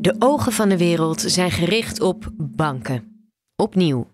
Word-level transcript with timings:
De 0.00 0.14
ogen 0.18 0.52
van 0.52 0.68
de 0.68 0.76
wereld 0.76 1.20
zijn 1.20 1.50
gericht 1.50 2.00
op 2.00 2.30
banken. 2.36 3.28
Opnieuw. 3.56 4.06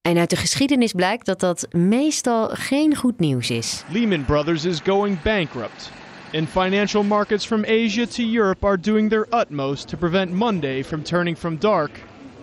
En 0.00 0.18
uit 0.18 0.30
de 0.30 0.36
geschiedenis 0.36 0.92
blijkt 0.92 1.26
dat 1.26 1.40
dat 1.40 1.66
meestal 1.70 2.48
geen 2.48 2.96
goed 2.96 3.18
nieuws 3.18 3.50
is. 3.50 3.84
Lehman 3.88 4.24
Brothers 4.24 4.64
is 4.64 4.80
going 4.80 5.22
bankrupt. 5.22 5.90
And 6.32 6.48
financial 6.48 7.02
markets 7.02 7.46
from 7.46 7.64
Asia 7.64 8.06
to 8.06 8.22
Europe 8.22 8.66
are 8.66 8.80
doing 8.80 9.10
their 9.10 9.26
utmost 9.40 9.88
to 9.88 9.96
prevent 9.96 10.32
Monday 10.32 10.84
from 10.84 11.02
turning 11.02 11.38
from 11.38 11.58
dark 11.58 11.90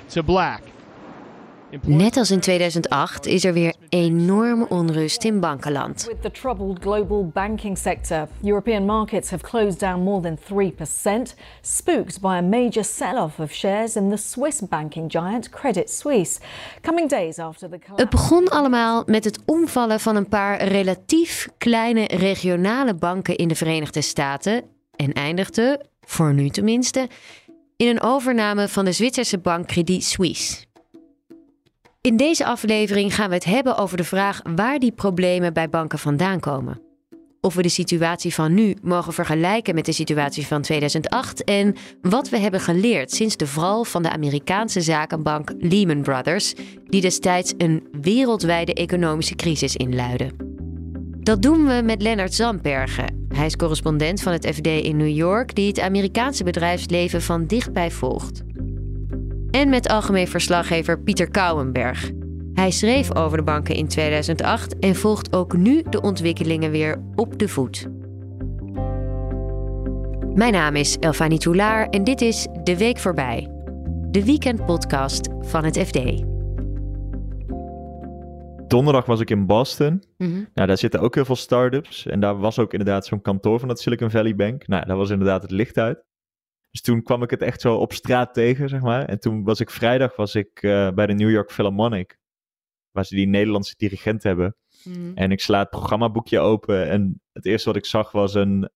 to 0.07 0.23
black. 0.23 0.61
Net 1.85 2.17
als 2.17 2.31
in 2.31 2.39
2008 2.39 3.25
is 3.25 3.43
er 3.43 3.53
weer 3.53 3.73
enorme 3.89 4.67
onrust 4.69 5.23
in 5.23 5.39
bankenland. 5.39 6.05
With 6.07 6.21
the 6.21 6.31
troubled 6.31 6.79
global 6.79 7.31
banking 7.33 7.77
sector, 7.77 8.27
European 8.41 8.85
markets 8.85 9.29
have 9.29 9.43
closed 9.43 9.79
down 9.79 10.03
more 10.03 10.21
than 10.21 10.37
3%, 10.37 11.35
spooked 11.61 12.21
by 12.21 12.37
a 12.37 12.41
major 12.41 12.83
sell-off 12.83 13.39
of 13.39 13.51
shares 13.51 13.95
in 13.95 14.09
the 14.09 14.17
Swiss 14.17 14.61
banking 14.69 15.11
giant 15.11 15.49
Credit 15.49 15.89
Suisse. 15.89 16.39
Coming 16.81 17.09
days 17.09 17.37
after 17.37 17.69
the 17.69 17.79
collapse. 17.79 18.01
Het 18.01 18.09
begon 18.09 18.47
allemaal 18.47 19.03
met 19.05 19.23
het 19.23 19.39
omvallen 19.45 19.99
van 19.99 20.15
een 20.15 20.27
paar 20.27 20.63
relatief 20.63 21.47
kleine 21.57 22.07
regionale 22.07 22.95
banken 22.95 23.35
in 23.35 23.47
de 23.47 23.55
Verenigde 23.55 24.01
Staten 24.01 24.63
en 24.95 25.13
eindigde, 25.13 25.85
voor 26.01 26.33
nu 26.33 26.49
tenminste, 26.49 27.07
in 27.75 27.87
een 27.87 28.01
overname 28.01 28.67
van 28.67 28.85
de 28.85 28.91
Zwitserse 28.91 29.37
bank 29.37 29.67
Credit 29.67 30.03
Suisse. 30.03 30.67
In 32.01 32.17
deze 32.17 32.45
aflevering 32.45 33.15
gaan 33.15 33.29
we 33.29 33.35
het 33.35 33.43
hebben 33.43 33.77
over 33.77 33.97
de 33.97 34.03
vraag 34.03 34.41
waar 34.55 34.79
die 34.79 34.91
problemen 34.91 35.53
bij 35.53 35.69
banken 35.69 35.99
vandaan 35.99 36.39
komen. 36.39 36.81
Of 37.41 37.53
we 37.55 37.61
de 37.61 37.69
situatie 37.69 38.33
van 38.33 38.53
nu 38.53 38.75
mogen 38.81 39.13
vergelijken 39.13 39.75
met 39.75 39.85
de 39.85 39.91
situatie 39.91 40.47
van 40.47 40.61
2008 40.61 41.43
en 41.43 41.75
wat 42.01 42.29
we 42.29 42.37
hebben 42.37 42.59
geleerd 42.59 43.11
sinds 43.11 43.37
de 43.37 43.47
val 43.47 43.83
van 43.83 44.03
de 44.03 44.09
Amerikaanse 44.09 44.81
zakenbank 44.81 45.53
Lehman 45.57 46.01
Brothers, 46.01 46.53
die 46.85 47.01
destijds 47.01 47.53
een 47.57 47.87
wereldwijde 48.01 48.73
economische 48.73 49.35
crisis 49.35 49.75
inluidde. 49.75 50.31
Dat 51.19 51.41
doen 51.41 51.65
we 51.65 51.81
met 51.83 52.01
Lennart 52.01 52.33
Zandbergen. 52.33 53.27
Hij 53.33 53.45
is 53.45 53.55
correspondent 53.55 54.21
van 54.21 54.33
het 54.33 54.47
FD 54.47 54.67
in 54.67 54.97
New 54.97 55.15
York, 55.15 55.55
die 55.55 55.67
het 55.67 55.79
Amerikaanse 55.79 56.43
bedrijfsleven 56.43 57.21
van 57.21 57.45
dichtbij 57.45 57.91
volgt 57.91 58.47
en 59.51 59.69
met 59.69 59.87
algemeen 59.87 60.27
verslaggever 60.27 60.99
Pieter 60.99 61.31
Kouwenberg. 61.31 62.11
Hij 62.53 62.71
schreef 62.71 63.15
over 63.15 63.37
de 63.37 63.43
banken 63.43 63.75
in 63.75 63.87
2008 63.87 64.79
en 64.79 64.95
volgt 64.95 65.33
ook 65.33 65.57
nu 65.57 65.83
de 65.89 66.01
ontwikkelingen 66.01 66.71
weer 66.71 67.01
op 67.15 67.39
de 67.39 67.47
voet. 67.47 67.87
Mijn 70.33 70.53
naam 70.53 70.75
is 70.75 70.97
Elfanie 70.97 71.39
Toulaar 71.39 71.87
en 71.87 72.03
dit 72.03 72.21
is 72.21 72.47
De 72.63 72.77
Week 72.77 72.97
Voorbij, 72.97 73.51
de 74.01 74.25
weekendpodcast 74.25 75.29
van 75.41 75.63
het 75.63 75.77
FD. 75.77 76.27
Donderdag 78.67 79.05
was 79.05 79.19
ik 79.19 79.29
in 79.29 79.45
Boston. 79.45 80.03
Mhm. 80.17 80.43
Nou, 80.53 80.67
daar 80.67 80.77
zitten 80.77 80.99
ook 80.99 81.15
heel 81.15 81.25
veel 81.25 81.35
start-ups. 81.35 82.05
En 82.05 82.19
daar 82.19 82.39
was 82.39 82.59
ook 82.59 82.71
inderdaad 82.71 83.05
zo'n 83.05 83.21
kantoor 83.21 83.59
van 83.59 83.67
dat 83.67 83.79
Silicon 83.79 84.09
Valley 84.09 84.35
Bank. 84.35 84.67
Nou, 84.67 84.85
daar 84.85 84.97
was 84.97 85.09
inderdaad 85.09 85.41
het 85.41 85.51
licht 85.51 85.77
uit. 85.77 86.03
Dus 86.71 86.81
toen 86.81 87.03
kwam 87.03 87.23
ik 87.23 87.29
het 87.29 87.41
echt 87.41 87.61
zo 87.61 87.75
op 87.75 87.93
straat 87.93 88.33
tegen, 88.33 88.69
zeg 88.69 88.81
maar. 88.81 89.05
En 89.05 89.19
toen 89.19 89.43
was 89.43 89.59
ik 89.59 89.69
vrijdag 89.69 90.15
was 90.15 90.35
ik, 90.35 90.63
eh, 90.63 90.89
bij 90.91 91.05
de 91.05 91.13
New 91.13 91.29
York 91.29 91.51
Philharmonic. 91.51 92.17
Waar 92.91 93.05
ze 93.05 93.15
die 93.15 93.27
Nederlandse 93.27 93.73
dirigent 93.77 94.23
hebben. 94.23 94.55
En 95.15 95.31
ik 95.31 95.41
sla 95.41 95.59
het 95.59 95.69
programmaboekje 95.69 96.39
open. 96.39 96.89
En 96.89 97.21
het 97.31 97.45
eerste 97.45 97.67
wat 97.67 97.77
ik 97.77 97.85
zag 97.85 98.11
was 98.11 98.33
een 98.33 98.69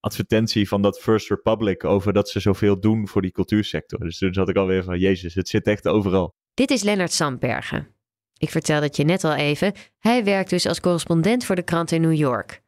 advertentie 0.00 0.68
van 0.68 0.82
dat 0.82 1.00
First 1.00 1.28
Republic. 1.28 1.84
Over 1.84 2.12
dat 2.12 2.28
ze 2.28 2.40
zoveel 2.40 2.80
doen 2.80 3.08
voor 3.08 3.22
die 3.22 3.32
cultuursector. 3.32 3.98
Dus 3.98 4.18
toen 4.18 4.34
zat 4.34 4.48
ik 4.48 4.56
alweer 4.56 4.84
van, 4.84 4.98
jezus, 4.98 5.34
het 5.34 5.48
zit 5.48 5.66
echt 5.66 5.88
overal. 5.88 6.34
Dit 6.54 6.70
is 6.70 6.82
Lennart 6.82 7.12
Sandbergen. 7.12 7.94
Ik 8.36 8.50
vertelde 8.50 8.86
het 8.86 8.96
je 8.96 9.04
net 9.04 9.24
al 9.24 9.34
even. 9.34 9.72
Hij 9.98 10.24
werkt 10.24 10.50
dus 10.50 10.66
als 10.66 10.80
correspondent 10.80 11.44
voor 11.44 11.56
de 11.56 11.62
krant 11.62 11.90
in 11.90 12.00
New 12.00 12.14
York. 12.14 12.62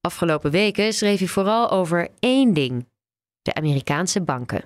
Afgelopen 0.00 0.50
weken 0.50 0.92
schreef 0.92 1.18
hij 1.18 1.28
vooral 1.28 1.70
over 1.70 2.08
één 2.18 2.54
ding: 2.54 2.88
de 3.42 3.54
Amerikaanse 3.54 4.22
banken. 4.22 4.64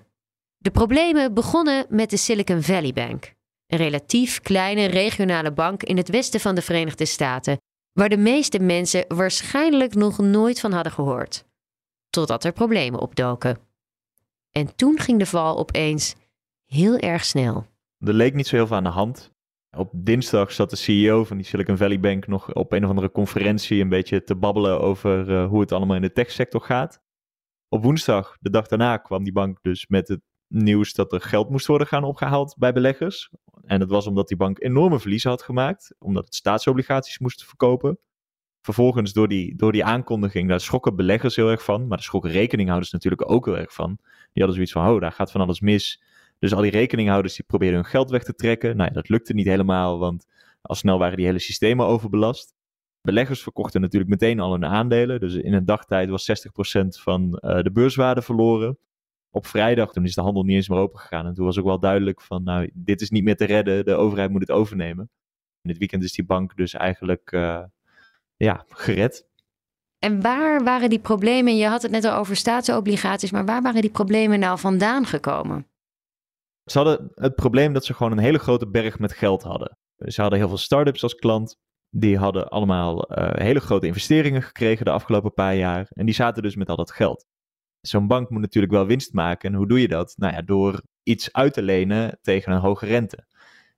De 0.57 0.71
problemen 0.71 1.35
begonnen 1.35 1.87
met 1.89 2.11
de 2.11 2.17
Silicon 2.17 2.63
Valley 2.63 2.93
Bank, 2.93 3.35
een 3.67 3.79
relatief 3.79 4.41
kleine 4.41 4.87
regionale 4.87 5.53
bank 5.53 5.83
in 5.83 5.97
het 5.97 6.09
westen 6.09 6.41
van 6.41 6.55
de 6.55 6.63
Verenigde 6.63 7.05
Staten, 7.05 7.59
waar 7.93 8.09
de 8.09 8.17
meeste 8.17 8.59
mensen 8.59 9.05
waarschijnlijk 9.09 9.95
nog 9.95 10.19
nooit 10.19 10.61
van 10.61 10.73
hadden 10.73 10.93
gehoord. 10.93 11.45
Totdat 12.11 12.45
er 12.45 12.53
problemen 12.53 13.01
opdoken. 13.01 13.59
En 14.51 14.77
toen 14.77 14.99
ging 14.99 15.19
de 15.19 15.27
val 15.27 15.59
opeens 15.59 16.15
heel 16.65 16.99
erg 16.99 17.25
snel. 17.25 17.67
Er 17.99 18.15
leek 18.15 18.35
niet 18.35 18.47
zo 18.47 18.57
heel 18.57 18.67
veel 18.67 18.77
aan 18.77 18.85
de 18.85 18.89
hand. 18.89 19.31
Op 19.77 19.91
dinsdag 19.93 20.53
zat 20.53 20.71
de 20.71 20.77
CEO 20.77 21.25
van 21.25 21.37
die 21.37 21.47
Silicon 21.47 21.77
Valley 21.77 22.01
Bank 22.01 22.27
nog 22.27 22.55
op 22.55 22.73
een 22.73 22.85
of 22.85 22.91
andere 22.91 23.11
conferentie 23.11 23.81
een 23.81 23.89
beetje 23.89 24.25
te 24.25 24.35
babbelen 24.35 24.81
over 24.81 25.35
eh, 25.35 25.49
hoe 25.49 25.61
het 25.61 25.73
allemaal 25.73 25.97
in 25.97 26.03
de 26.03 26.13
techsector 26.13 26.61
gaat. 26.61 27.01
Op 27.69 27.83
woensdag, 27.83 28.37
de 28.41 28.51
dag 28.51 28.67
daarna, 28.67 28.97
kwam 28.97 29.25
die 29.25 29.33
bank 29.33 29.59
dus 29.63 29.87
met 29.87 30.09
het 30.09 30.21
nieuws 30.49 30.93
dat 30.93 31.13
er 31.13 31.21
geld 31.21 31.51
moest 31.51 31.67
worden 31.67 31.87
gaan 31.87 32.05
opgehaald 32.05 32.55
bij 32.59 32.73
beleggers. 32.73 33.31
En 33.65 33.79
dat 33.79 33.91
was 33.91 34.07
omdat 34.07 34.29
die 34.29 34.37
bank 34.37 34.63
enorme 34.63 35.01
verliezen 35.01 35.31
had 35.31 35.43
gemaakt, 35.43 35.95
omdat 35.99 36.25
het 36.25 36.35
staatsobligaties 36.35 37.19
moest 37.19 37.45
verkopen. 37.45 37.99
Vervolgens, 38.61 39.13
door 39.13 39.29
die, 39.29 39.57
door 39.57 39.73
die 39.73 39.85
aankondiging, 39.85 40.49
daar 40.49 40.61
schrokken 40.61 40.97
beleggers 40.97 41.37
heel 41.37 41.51
erg 41.51 41.65
van. 41.65 41.81
Maar 41.81 41.97
daar 41.97 42.07
schrokken 42.07 42.31
rekeninghouders 42.31 42.93
natuurlijk 42.93 43.31
ook 43.31 43.45
heel 43.45 43.59
erg 43.59 43.73
van. 43.73 43.97
Die 43.97 44.43
hadden 44.43 44.55
zoiets 44.55 44.73
van, 44.73 44.89
oh, 44.89 45.01
daar 45.01 45.13
gaat 45.13 45.31
van 45.31 45.41
alles 45.41 45.61
mis. 45.61 46.03
Dus 46.39 46.55
al 46.55 46.63
die 46.63 46.71
rekeninghouders 46.71 47.35
die 47.35 47.45
probeerden 47.45 47.81
hun 47.81 47.91
geld 47.91 48.11
weg 48.11 48.23
te 48.23 48.35
trekken. 48.35 48.77
Nou 48.77 48.89
ja, 48.89 48.95
dat 48.95 49.09
lukte 49.09 49.35
niet 49.35 49.47
helemaal, 49.47 49.99
want 49.99 50.27
al 50.63 50.75
snel 50.75 50.99
waren 50.99 51.17
die 51.17 51.27
hele 51.27 51.39
systemen 51.39 51.87
overbelast. 51.87 52.55
Beleggers 53.07 53.43
verkochten 53.43 53.81
natuurlijk 53.81 54.11
meteen 54.11 54.41
al 54.41 54.53
hun 54.53 54.65
aandelen. 54.65 55.21
Dus 55.21 55.35
in 55.35 55.53
een 55.53 55.65
dagtijd 55.65 56.09
was 56.09 56.47
60% 56.81 56.87
van 56.89 57.39
uh, 57.41 57.63
de 57.63 57.71
beurswaarde 57.73 58.23
verloren. 58.23 58.79
Op 59.31 59.47
vrijdag, 59.47 59.93
toen 59.93 60.05
is 60.05 60.15
de 60.15 60.21
handel 60.21 60.43
niet 60.43 60.57
eens 60.57 60.69
meer 60.69 60.79
open 60.79 60.99
gegaan. 60.99 61.27
En 61.27 61.35
toen 61.35 61.45
was 61.45 61.59
ook 61.59 61.65
wel 61.65 61.79
duidelijk 61.79 62.21
van, 62.21 62.43
nou, 62.43 62.71
dit 62.75 63.01
is 63.01 63.11
niet 63.11 63.25
meer 63.25 63.37
te 63.37 63.45
redden. 63.45 63.85
De 63.85 63.95
overheid 63.95 64.31
moet 64.31 64.41
het 64.41 64.51
overnemen. 64.51 65.11
En 65.63 65.71
dit 65.71 65.79
weekend 65.79 66.03
is 66.03 66.13
die 66.13 66.25
bank 66.25 66.57
dus 66.57 66.75
eigenlijk, 66.75 67.33
uh, 67.33 67.63
ja, 68.37 68.65
gered. 68.69 69.27
En 69.99 70.21
waar 70.21 70.65
waren 70.65 70.91
die 70.91 70.99
problemen? 70.99 71.57
Je 71.57 71.67
had 71.67 71.83
het 71.83 71.91
net 71.91 72.05
al 72.05 72.19
over 72.19 72.37
staatsobligaties, 72.37 73.31
maar 73.31 73.45
waar 73.45 73.63
waren 73.63 73.81
die 73.81 73.91
problemen 73.91 74.39
nou 74.39 74.59
vandaan 74.59 75.07
gekomen? 75.07 75.67
Ze 76.65 76.79
hadden 76.79 77.13
het 77.15 77.35
probleem 77.35 77.73
dat 77.73 77.85
ze 77.85 77.95
gewoon 77.95 78.13
een 78.13 78.19
hele 78.19 78.39
grote 78.39 78.69
berg 78.69 78.99
met 78.99 79.13
geld 79.13 79.43
hadden. 79.43 79.79
Ze 79.97 80.21
hadden 80.21 80.39
heel 80.39 80.49
veel 80.49 80.59
start-ups 80.59 81.03
als 81.03 81.15
klant. 81.15 81.59
Die 81.99 82.19
hadden 82.19 82.49
allemaal 82.49 83.19
uh, 83.19 83.31
hele 83.33 83.61
grote 83.61 83.87
investeringen 83.87 84.43
gekregen 84.43 84.85
de 84.85 84.91
afgelopen 84.91 85.35
paar 85.35 85.55
jaar. 85.55 85.87
En 85.91 86.07
die 86.07 86.15
zaten 86.15 86.43
dus 86.43 86.57
met 86.57 86.69
al 86.69 86.77
dat 86.77 86.91
geld. 86.91 87.27
Zo'n 87.81 88.07
bank 88.07 88.31
moet 88.31 88.41
natuurlijk 88.41 88.73
wel 88.73 88.87
winst 88.87 89.13
maken. 89.13 89.51
En 89.51 89.57
hoe 89.57 89.69
doe 89.69 89.81
je 89.81 89.89
dat? 89.89 90.15
Nou 90.17 90.33
ja, 90.33 90.43
door 90.43 90.83
iets 91.03 91.33
uit 91.33 91.53
te 91.53 91.63
lenen 91.63 92.19
tegen 92.23 92.53
een 92.53 92.61
hoge 92.61 92.87
rente. 92.87 93.27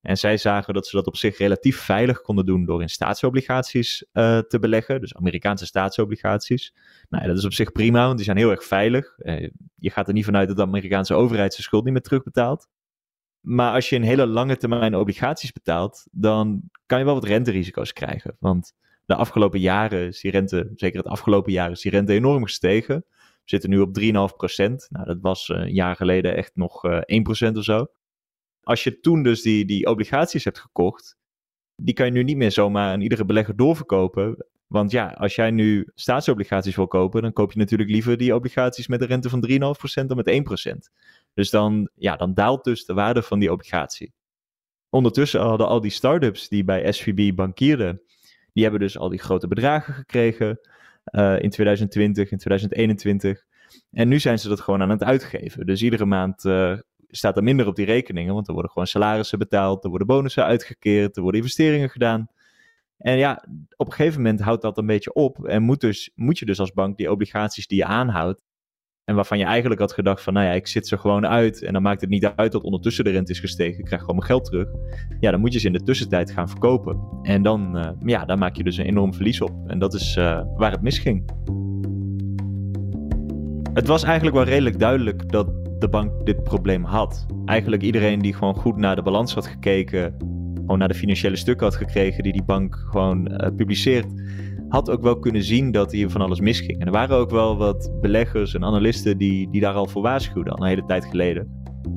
En 0.00 0.16
zij 0.16 0.36
zagen 0.36 0.74
dat 0.74 0.86
ze 0.86 0.96
dat 0.96 1.06
op 1.06 1.16
zich 1.16 1.38
relatief 1.38 1.78
veilig 1.78 2.20
konden 2.20 2.46
doen 2.46 2.64
door 2.64 2.82
in 2.82 2.88
staatsobligaties 2.88 4.06
uh, 4.12 4.38
te 4.38 4.58
beleggen. 4.58 5.00
Dus 5.00 5.14
Amerikaanse 5.14 5.66
staatsobligaties. 5.66 6.74
Nou 7.08 7.22
ja, 7.22 7.28
dat 7.28 7.38
is 7.38 7.44
op 7.44 7.52
zich 7.52 7.72
prima, 7.72 8.04
want 8.04 8.16
die 8.16 8.24
zijn 8.24 8.36
heel 8.36 8.50
erg 8.50 8.64
veilig. 8.64 9.18
Uh, 9.18 9.48
je 9.74 9.90
gaat 9.90 10.08
er 10.08 10.14
niet 10.14 10.24
vanuit 10.24 10.48
dat 10.48 10.56
de 10.56 10.62
Amerikaanse 10.62 11.14
overheid 11.14 11.52
zijn 11.52 11.64
schuld 11.64 11.84
niet 11.84 11.92
meer 11.92 12.02
terugbetaalt. 12.02 12.68
Maar 13.41 13.72
als 13.72 13.88
je 13.88 13.97
een 13.97 14.03
hele 14.03 14.26
lange 14.26 14.56
termijn 14.56 14.97
obligaties 14.97 15.53
betaalt, 15.53 16.06
dan 16.10 16.62
kan 16.87 16.99
je 16.99 17.04
wel 17.04 17.15
wat 17.15 17.25
renterisico's 17.25 17.93
krijgen. 17.93 18.37
Want 18.38 18.72
de 19.04 19.15
afgelopen 19.15 19.60
jaren 19.60 20.06
is 20.06 20.21
die 20.21 20.31
rente, 20.31 20.72
zeker 20.75 20.99
het 20.99 21.09
afgelopen 21.09 21.53
jaar, 21.53 21.71
is 21.71 21.81
die 21.81 21.91
rente 21.91 22.12
enorm 22.12 22.44
gestegen. 22.44 23.04
We 23.19 23.25
zitten 23.44 23.71
nu 23.71 23.81
op 23.81 23.99
3,5%. 24.00 24.06
Nou, 24.88 25.05
dat 25.05 25.19
was 25.20 25.49
een 25.49 25.73
jaar 25.73 25.96
geleden 25.96 26.37
echt 26.37 26.50
nog 26.55 26.85
uh, 26.85 27.00
1% 27.50 27.52
of 27.52 27.64
zo. 27.64 27.87
Als 28.62 28.85
je 28.85 29.00
toen 29.00 29.23
dus 29.23 29.43
die, 29.43 29.64
die 29.64 29.87
obligaties 29.87 30.44
hebt 30.44 30.58
gekocht, 30.58 31.17
die 31.76 31.94
kan 31.94 32.06
je 32.06 32.12
nu 32.12 32.23
niet 32.23 32.37
meer 32.37 32.52
zomaar 32.52 32.93
aan 32.93 33.00
iedere 33.00 33.25
belegger 33.25 33.56
doorverkopen. 33.56 34.46
Want 34.67 34.91
ja, 34.91 35.08
als 35.08 35.34
jij 35.34 35.50
nu 35.50 35.91
staatsobligaties 35.94 36.76
wil 36.76 36.87
kopen, 36.87 37.23
dan 37.23 37.32
koop 37.32 37.52
je 37.52 37.58
natuurlijk 37.58 37.91
liever 37.91 38.17
die 38.17 38.34
obligaties 38.34 38.87
met 38.87 39.00
een 39.00 39.06
rente 39.06 39.29
van 39.29 39.49
3,5% 39.50 40.06
dan 40.06 40.17
met 40.17 40.31
1%. 40.69 40.93
Dus 41.38 41.50
dan, 41.50 41.90
ja, 41.94 42.17
dan 42.17 42.35
daalt 42.35 42.64
dus 42.64 42.85
de 42.85 42.94
waarde 42.94 43.23
van 43.23 43.38
die 43.38 43.52
obligatie. 43.52 44.12
Ondertussen 44.90 45.40
hadden 45.40 45.67
al 45.67 45.81
die 45.81 45.90
start-ups 45.90 46.49
die 46.49 46.64
bij 46.64 46.93
SVB 46.93 47.35
bankierden, 47.35 48.02
die 48.52 48.62
hebben 48.62 48.81
dus 48.81 48.99
al 48.99 49.08
die 49.08 49.19
grote 49.19 49.49
bedragen 49.49 49.94
gekregen 49.94 50.61
uh, 51.12 51.43
in 51.43 51.50
2020, 51.50 52.31
in 52.31 52.38
2021. 52.38 53.44
En 53.90 54.08
nu 54.08 54.19
zijn 54.19 54.38
ze 54.38 54.49
dat 54.49 54.61
gewoon 54.61 54.82
aan 54.82 54.90
het 54.90 55.02
uitgeven. 55.02 55.67
Dus 55.67 55.82
iedere 55.82 56.05
maand 56.05 56.44
uh, 56.44 56.79
staat 57.08 57.37
er 57.37 57.43
minder 57.43 57.67
op 57.67 57.76
die 57.76 57.87
rekeningen, 57.87 58.34
want 58.34 58.46
er 58.46 58.52
worden 58.52 58.70
gewoon 58.70 58.87
salarissen 58.87 59.38
betaald, 59.38 59.84
er 59.84 59.91
worden 59.91 60.06
bonussen 60.06 60.44
uitgekeerd, 60.44 61.17
er 61.17 61.23
worden 61.23 61.41
investeringen 61.41 61.91
gedaan. 61.91 62.29
En 62.96 63.19
ja, 63.19 63.44
op 63.76 63.87
een 63.87 63.93
gegeven 63.93 64.23
moment 64.23 64.41
houdt 64.41 64.62
dat 64.62 64.79
een 64.79 64.87
beetje 64.87 65.12
op 65.12 65.44
en 65.44 65.62
moet, 65.62 65.81
dus, 65.81 66.11
moet 66.14 66.38
je 66.38 66.46
dus 66.46 66.61
als 66.61 66.73
bank 66.73 66.96
die 66.96 67.11
obligaties 67.11 67.67
die 67.67 67.79
je 67.79 67.84
aanhoudt, 67.84 68.43
En 69.08 69.14
waarvan 69.14 69.38
je 69.38 69.44
eigenlijk 69.44 69.81
had 69.81 69.93
gedacht 69.93 70.22
van, 70.22 70.32
nou 70.32 70.46
ja, 70.46 70.52
ik 70.52 70.66
zit 70.66 70.87
ze 70.87 70.99
gewoon 70.99 71.26
uit. 71.26 71.62
En 71.62 71.72
dan 71.72 71.82
maakt 71.82 72.00
het 72.00 72.10
niet 72.10 72.32
uit 72.37 72.52
dat 72.52 72.62
ondertussen 72.62 73.05
de 73.05 73.10
rente 73.10 73.32
is 73.32 73.40
gestegen. 73.40 73.78
Ik 73.78 73.84
krijg 73.84 74.00
gewoon 74.00 74.16
mijn 74.16 74.28
geld 74.28 74.44
terug. 74.44 74.69
Ja, 75.20 75.31
dan 75.31 75.40
moet 75.40 75.52
je 75.52 75.58
ze 75.58 75.66
in 75.66 75.72
de 75.72 75.82
tussentijd 75.82 76.31
gaan 76.31 76.49
verkopen. 76.49 77.00
En 77.22 77.43
dan, 77.43 77.76
uh, 77.76 77.88
ja, 78.05 78.25
dan 78.25 78.38
maak 78.38 78.56
je 78.56 78.64
dus 78.64 78.76
een 78.76 78.84
enorm 78.84 79.14
verlies 79.14 79.40
op. 79.40 79.52
En 79.66 79.78
dat 79.78 79.94
is 79.94 80.16
uh, 80.16 80.43
waar 80.56 80.70
het 80.70 80.82
misging. 80.82 81.31
Het 83.72 83.87
was 83.87 84.02
eigenlijk 84.02 84.37
wel 84.37 84.44
redelijk 84.44 84.78
duidelijk 84.78 85.31
dat 85.31 85.50
de 85.78 85.88
bank 85.88 86.26
dit 86.26 86.43
probleem 86.43 86.84
had. 86.84 87.26
Eigenlijk 87.44 87.82
iedereen 87.82 88.19
die 88.19 88.34
gewoon 88.34 88.55
goed 88.55 88.76
naar 88.76 88.96
de 88.96 89.02
balans 89.02 89.34
had 89.34 89.46
gekeken, 89.46 90.14
gewoon 90.55 90.78
naar 90.78 90.88
de 90.88 90.94
financiële 90.94 91.37
stukken 91.37 91.66
had 91.66 91.76
gekregen 91.76 92.22
die 92.22 92.32
die 92.32 92.44
bank 92.44 92.87
gewoon 92.90 93.32
uh, 93.32 93.49
publiceert, 93.56 94.06
had 94.69 94.91
ook 94.91 95.03
wel 95.03 95.19
kunnen 95.19 95.43
zien 95.43 95.70
dat 95.70 95.93
hier 95.93 96.11
van 96.11 96.20
alles 96.20 96.41
misging. 96.41 96.81
En 96.81 96.87
er 96.87 96.93
waren 96.93 97.17
ook 97.17 97.31
wel 97.31 97.56
wat 97.56 97.93
beleggers 98.00 98.55
en 98.55 98.65
analisten 98.65 99.19
die, 99.19 99.50
die 99.50 99.61
daar 99.61 99.75
al 99.75 99.87
voor 99.87 100.03
waarschuwden, 100.03 100.53
al 100.53 100.62
een 100.62 100.69
hele 100.69 100.85
tijd 100.85 101.05
geleden. 101.05 101.56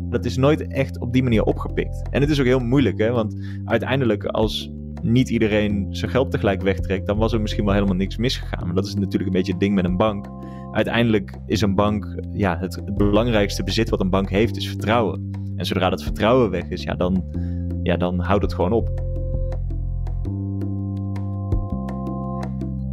Dat 0.09 0.25
is 0.25 0.37
nooit 0.37 0.67
echt 0.67 0.99
op 0.99 1.13
die 1.13 1.23
manier 1.23 1.43
opgepikt. 1.43 2.09
En 2.09 2.21
het 2.21 2.29
is 2.29 2.39
ook 2.39 2.45
heel 2.45 2.59
moeilijk, 2.59 2.97
hè? 2.97 3.11
want 3.11 3.35
uiteindelijk 3.65 4.25
als 4.25 4.71
niet 5.01 5.29
iedereen 5.29 5.87
zijn 5.89 6.11
geld 6.11 6.31
tegelijk 6.31 6.61
wegtrekt, 6.61 7.07
dan 7.07 7.17
was 7.17 7.33
er 7.33 7.41
misschien 7.41 7.65
wel 7.65 7.73
helemaal 7.73 7.95
niks 7.95 8.17
misgegaan. 8.17 8.65
Maar 8.65 8.75
dat 8.75 8.85
is 8.85 8.93
natuurlijk 8.93 9.25
een 9.25 9.31
beetje 9.31 9.51
het 9.51 9.61
ding 9.61 9.75
met 9.75 9.85
een 9.85 9.97
bank. 9.97 10.27
Uiteindelijk 10.71 11.37
is 11.45 11.61
een 11.61 11.75
bank, 11.75 12.19
ja, 12.31 12.57
het, 12.57 12.75
het 12.75 12.97
belangrijkste 12.97 13.63
bezit 13.63 13.89
wat 13.89 14.01
een 14.01 14.09
bank 14.09 14.29
heeft, 14.29 14.57
is 14.57 14.67
vertrouwen. 14.67 15.29
En 15.55 15.65
zodra 15.65 15.89
dat 15.89 16.03
vertrouwen 16.03 16.49
weg 16.49 16.69
is, 16.69 16.83
ja, 16.83 16.95
dan, 16.95 17.23
ja, 17.83 17.97
dan 17.97 18.19
houdt 18.19 18.43
het 18.43 18.53
gewoon 18.53 18.71
op. 18.71 19.10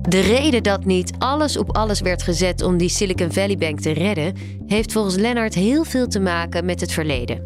De 0.09 0.21
reden 0.21 0.63
dat 0.63 0.85
niet 0.85 1.13
alles 1.19 1.57
op 1.59 1.77
alles 1.77 2.01
werd 2.01 2.23
gezet 2.23 2.63
om 2.63 2.77
die 2.77 2.89
Silicon 2.89 3.33
Valley 3.33 3.57
Bank 3.57 3.81
te 3.81 3.91
redden, 3.91 4.35
heeft 4.67 4.93
volgens 4.93 5.17
Lennart 5.17 5.55
heel 5.55 5.85
veel 5.85 6.07
te 6.07 6.21
maken 6.21 6.65
met 6.65 6.81
het 6.81 6.93
verleden. 6.93 7.37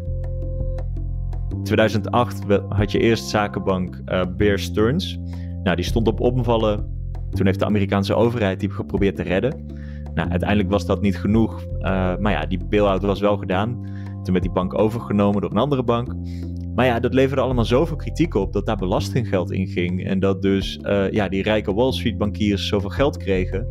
In 1.49 1.63
2008 1.63 2.43
had 2.69 2.91
je 2.91 2.99
eerst 2.99 3.29
zakenbank 3.29 4.01
uh, 4.05 4.21
Bear 4.37 4.59
Stearns. 4.59 5.19
Nou, 5.63 5.75
die 5.75 5.85
stond 5.85 6.07
op 6.07 6.19
omvallen. 6.19 6.91
Toen 7.31 7.45
heeft 7.45 7.59
de 7.59 7.65
Amerikaanse 7.65 8.15
overheid 8.15 8.59
die 8.59 8.71
geprobeerd 8.71 9.15
te 9.15 9.23
redden. 9.23 9.65
Nou, 10.13 10.29
uiteindelijk 10.29 10.69
was 10.69 10.85
dat 10.85 11.01
niet 11.01 11.17
genoeg. 11.17 11.63
Uh, 11.63 12.17
maar 12.17 12.31
ja, 12.31 12.45
die 12.45 12.65
bail-out 12.69 13.01
was 13.01 13.19
wel 13.19 13.37
gedaan. 13.37 13.85
Toen 14.23 14.33
werd 14.33 14.43
die 14.43 14.53
bank 14.53 14.79
overgenomen 14.79 15.41
door 15.41 15.51
een 15.51 15.57
andere 15.57 15.83
bank. 15.83 16.13
Maar 16.75 16.85
ja, 16.85 16.99
dat 16.99 17.13
leverde 17.13 17.41
allemaal 17.41 17.65
zoveel 17.65 17.95
kritiek 17.95 18.33
op 18.33 18.53
dat 18.53 18.65
daar 18.65 18.77
belastinggeld 18.77 19.51
in 19.51 19.67
ging. 19.67 20.05
En 20.05 20.19
dat 20.19 20.41
dus 20.41 20.79
uh, 20.81 21.11
ja, 21.11 21.29
die 21.29 21.43
rijke 21.43 21.73
Wall 21.73 21.91
Street 21.91 22.17
bankiers 22.17 22.67
zoveel 22.67 22.89
geld 22.89 23.17
kregen. 23.17 23.67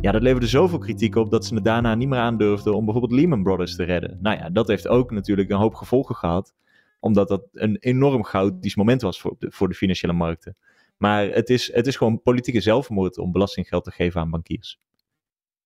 Ja, 0.00 0.12
dat 0.12 0.22
leverde 0.22 0.46
zoveel 0.46 0.78
kritiek 0.78 1.16
op 1.16 1.30
dat 1.30 1.44
ze 1.44 1.54
het 1.54 1.64
daarna 1.64 1.94
niet 1.94 2.08
meer 2.08 2.18
aandurfden 2.18 2.74
om 2.74 2.84
bijvoorbeeld 2.84 3.20
Lehman 3.20 3.42
Brothers 3.42 3.76
te 3.76 3.82
redden. 3.82 4.18
Nou 4.20 4.36
ja, 4.36 4.50
dat 4.50 4.68
heeft 4.68 4.88
ook 4.88 5.10
natuurlijk 5.10 5.50
een 5.50 5.56
hoop 5.56 5.74
gevolgen 5.74 6.14
gehad. 6.14 6.54
Omdat 7.00 7.28
dat 7.28 7.42
een 7.52 7.76
enorm 7.80 8.24
chaotisch 8.24 8.76
moment 8.76 9.02
was 9.02 9.20
voor 9.20 9.34
de, 9.38 9.50
voor 9.50 9.68
de 9.68 9.74
financiële 9.74 10.12
markten. 10.12 10.56
Maar 10.96 11.26
het 11.26 11.50
is, 11.50 11.72
het 11.72 11.86
is 11.86 11.96
gewoon 11.96 12.22
politieke 12.22 12.60
zelfmoord 12.60 13.18
om 13.18 13.32
belastinggeld 13.32 13.84
te 13.84 13.90
geven 13.90 14.20
aan 14.20 14.30
bankiers. 14.30 14.78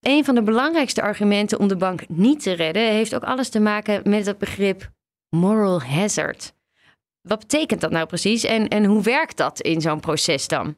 Een 0.00 0.24
van 0.24 0.34
de 0.34 0.42
belangrijkste 0.42 1.02
argumenten 1.02 1.58
om 1.58 1.68
de 1.68 1.76
bank 1.76 2.08
niet 2.08 2.42
te 2.42 2.52
redden 2.52 2.90
heeft 2.90 3.14
ook 3.14 3.24
alles 3.24 3.48
te 3.48 3.60
maken 3.60 4.10
met 4.10 4.26
het 4.26 4.38
begrip 4.38 4.90
moral 5.28 5.82
hazard. 5.82 6.54
Wat 7.22 7.38
betekent 7.38 7.80
dat 7.80 7.90
nou 7.90 8.06
precies 8.06 8.44
en, 8.44 8.68
en 8.68 8.84
hoe 8.84 9.02
werkt 9.02 9.36
dat 9.36 9.60
in 9.60 9.80
zo'n 9.80 10.00
proces 10.00 10.48
dan? 10.48 10.76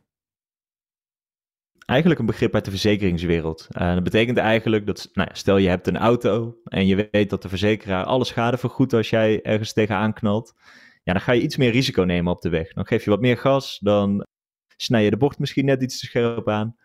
Eigenlijk 1.84 2.20
een 2.20 2.26
begrip 2.26 2.54
uit 2.54 2.64
de 2.64 2.70
verzekeringswereld. 2.70 3.68
Uh, 3.70 3.94
dat 3.94 4.02
betekent 4.02 4.38
eigenlijk 4.38 4.86
dat, 4.86 5.10
nou 5.12 5.28
ja, 5.28 5.34
stel 5.34 5.56
je 5.56 5.68
hebt 5.68 5.86
een 5.86 5.96
auto 5.96 6.56
en 6.64 6.86
je 6.86 7.08
weet 7.10 7.30
dat 7.30 7.42
de 7.42 7.48
verzekeraar 7.48 8.04
alle 8.04 8.24
schade 8.24 8.58
vergoedt 8.58 8.92
als 8.92 9.10
jij 9.10 9.42
ergens 9.42 9.72
tegenaan 9.72 10.12
knalt. 10.12 10.54
Ja, 11.02 11.12
dan 11.12 11.22
ga 11.22 11.32
je 11.32 11.42
iets 11.42 11.56
meer 11.56 11.70
risico 11.70 12.02
nemen 12.02 12.32
op 12.32 12.40
de 12.40 12.48
weg. 12.48 12.72
Dan 12.72 12.86
geef 12.86 13.04
je 13.04 13.10
wat 13.10 13.20
meer 13.20 13.36
gas, 13.36 13.78
dan 13.78 14.26
snij 14.76 15.04
je 15.04 15.10
de 15.10 15.16
bocht 15.16 15.38
misschien 15.38 15.64
net 15.64 15.82
iets 15.82 16.00
te 16.00 16.06
scherp 16.06 16.48
aan. 16.48 16.76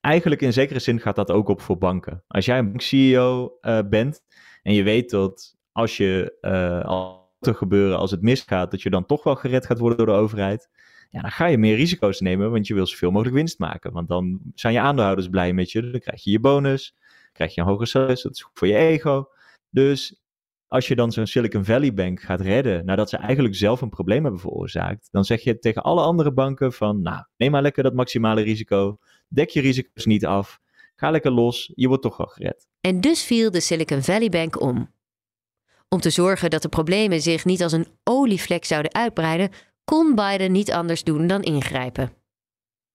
Eigenlijk 0.00 0.40
in 0.42 0.52
zekere 0.52 0.78
zin 0.78 1.00
gaat 1.00 1.16
dat 1.16 1.30
ook 1.30 1.48
op 1.48 1.60
voor 1.60 1.78
banken. 1.78 2.24
Als 2.28 2.44
jij 2.44 2.58
een 2.58 2.80
CEO 2.80 3.58
uh, 3.60 3.78
bent 3.90 4.22
en 4.62 4.74
je 4.74 4.82
weet 4.82 5.10
dat 5.10 5.56
als 5.72 5.96
je 5.96 6.38
uh, 6.40 6.84
al 6.84 7.25
te 7.38 7.54
gebeuren 7.54 7.98
als 7.98 8.10
het 8.10 8.22
misgaat, 8.22 8.70
dat 8.70 8.82
je 8.82 8.90
dan 8.90 9.06
toch 9.06 9.22
wel 9.22 9.34
gered 9.34 9.66
gaat 9.66 9.78
worden 9.78 9.98
door 9.98 10.06
de 10.06 10.22
overheid. 10.22 10.68
Ja, 11.10 11.20
dan 11.20 11.30
ga 11.30 11.46
je 11.46 11.58
meer 11.58 11.76
risico's 11.76 12.20
nemen, 12.20 12.50
want 12.50 12.66
je 12.66 12.74
wil 12.74 12.86
zoveel 12.86 13.10
mogelijk 13.10 13.36
winst 13.36 13.58
maken. 13.58 13.92
Want 13.92 14.08
dan 14.08 14.40
zijn 14.54 14.72
je 14.72 14.80
aandeelhouders 14.80 15.28
blij 15.28 15.52
met 15.52 15.70
je, 15.70 15.90
dan 15.90 16.00
krijg 16.00 16.24
je 16.24 16.30
je 16.30 16.40
bonus, 16.40 16.96
krijg 17.32 17.54
je 17.54 17.60
een 17.60 17.66
hoger 17.66 17.86
salaris, 17.86 18.22
dat 18.22 18.32
is 18.32 18.42
goed 18.42 18.58
voor 18.58 18.68
je 18.68 18.76
ego. 18.76 19.28
Dus 19.70 20.20
als 20.68 20.88
je 20.88 20.96
dan 20.96 21.12
zo'n 21.12 21.26
Silicon 21.26 21.64
Valley 21.64 21.94
Bank 21.94 22.20
gaat 22.20 22.40
redden, 22.40 22.84
nadat 22.84 23.08
ze 23.08 23.16
eigenlijk 23.16 23.54
zelf 23.54 23.80
een 23.80 23.88
probleem 23.88 24.22
hebben 24.22 24.40
veroorzaakt, 24.40 25.08
dan 25.10 25.24
zeg 25.24 25.42
je 25.42 25.58
tegen 25.58 25.82
alle 25.82 26.00
andere 26.00 26.32
banken 26.32 26.72
van, 26.72 27.02
nou, 27.02 27.24
neem 27.36 27.50
maar 27.50 27.62
lekker 27.62 27.82
dat 27.82 27.94
maximale 27.94 28.42
risico, 28.42 28.98
dek 29.28 29.48
je 29.48 29.60
risico's 29.60 30.04
niet 30.04 30.26
af, 30.26 30.60
ga 30.96 31.10
lekker 31.10 31.30
los, 31.30 31.72
je 31.74 31.88
wordt 31.88 32.02
toch 32.02 32.16
wel 32.16 32.26
gered. 32.26 32.66
En 32.80 33.00
dus 33.00 33.24
viel 33.24 33.50
de 33.50 33.60
Silicon 33.60 34.02
Valley 34.02 34.28
Bank 34.28 34.60
om. 34.60 34.94
Om 35.88 36.00
te 36.00 36.10
zorgen 36.10 36.50
dat 36.50 36.62
de 36.62 36.68
problemen 36.68 37.20
zich 37.20 37.44
niet 37.44 37.62
als 37.62 37.72
een 37.72 37.86
olievlek 38.04 38.64
zouden 38.64 38.94
uitbreiden, 38.94 39.50
kon 39.84 40.14
Biden 40.14 40.52
niet 40.52 40.72
anders 40.72 41.04
doen 41.04 41.26
dan 41.26 41.42
ingrijpen. 41.42 42.12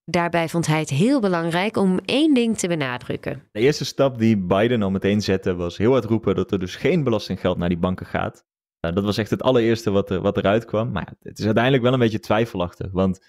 Daarbij 0.06 0.50
vond 0.50 0.68
hij 0.68 0.80
het 0.80 0.90
heel 0.90 1.20
belangrijk 1.20 1.78
om 1.78 2.00
één 2.06 2.34
ding 2.34 2.58
te 2.58 2.68
benadrukken. 2.68 3.44
De 3.52 3.60
eerste 3.60 3.86
stap 3.86 4.18
die 4.18 4.38
Biden 4.38 4.82
al 4.82 4.92
meteen 4.92 5.22
zette 5.22 5.56
was 5.56 5.78
heel 5.78 5.92
hard 5.92 6.06
roepen 6.06 6.36
dat 6.36 6.52
er 6.52 6.60
dus 6.60 6.76
geen 6.76 7.04
belastinggeld 7.04 7.58
naar 7.58 7.70
die 7.70 7.78
banken 7.78 8.06
gaat. 8.06 8.46
Uh, 8.86 8.94
dat 8.94 9.04
was 9.04 9.18
echt 9.18 9.30
het 9.30 9.44
allereerste 9.44 9.92
wat, 9.92 10.10
er, 10.10 10.22
wat 10.22 10.38
eruit 10.38 10.66
kwam. 10.66 10.92
Maar 10.92 11.14
het 11.22 11.40
is 11.40 11.46
uiteindelijk 11.46 11.84
wel 11.84 11.94
een 11.94 12.00
beetje 12.00 12.20
twijfelachtig. 12.20 12.92
Want 12.92 13.26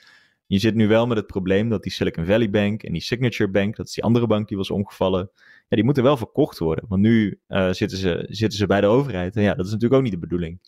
je 0.47 0.59
zit 0.59 0.75
nu 0.75 0.89
wel 0.89 1.07
met 1.07 1.17
het 1.17 1.27
probleem 1.27 1.69
dat 1.69 1.83
die 1.83 1.93
Silicon 1.93 2.25
Valley 2.25 2.51
Bank 2.51 2.83
en 2.83 2.93
die 2.93 3.03
Signature 3.03 3.51
Bank, 3.51 3.77
dat 3.77 3.87
is 3.87 3.95
die 3.95 4.05
andere 4.05 4.27
bank 4.27 4.49
die 4.49 4.57
was 4.57 4.71
omgevallen, 4.71 5.31
die 5.77 5.85
moeten 5.85 6.03
wel 6.03 6.17
verkocht 6.17 6.59
worden. 6.59 6.85
Want 6.89 7.03
nu 7.03 7.41
uh, 7.49 7.71
zitten, 7.71 7.99
ze, 7.99 8.27
zitten 8.29 8.59
ze 8.59 8.67
bij 8.67 8.81
de 8.81 8.87
overheid. 8.87 9.37
En 9.37 9.43
ja, 9.43 9.55
dat 9.55 9.67
is 9.67 9.73
natuurlijk 9.73 9.99
ook 9.99 10.03
niet 10.03 10.13
de 10.21 10.27
bedoeling. 10.27 10.61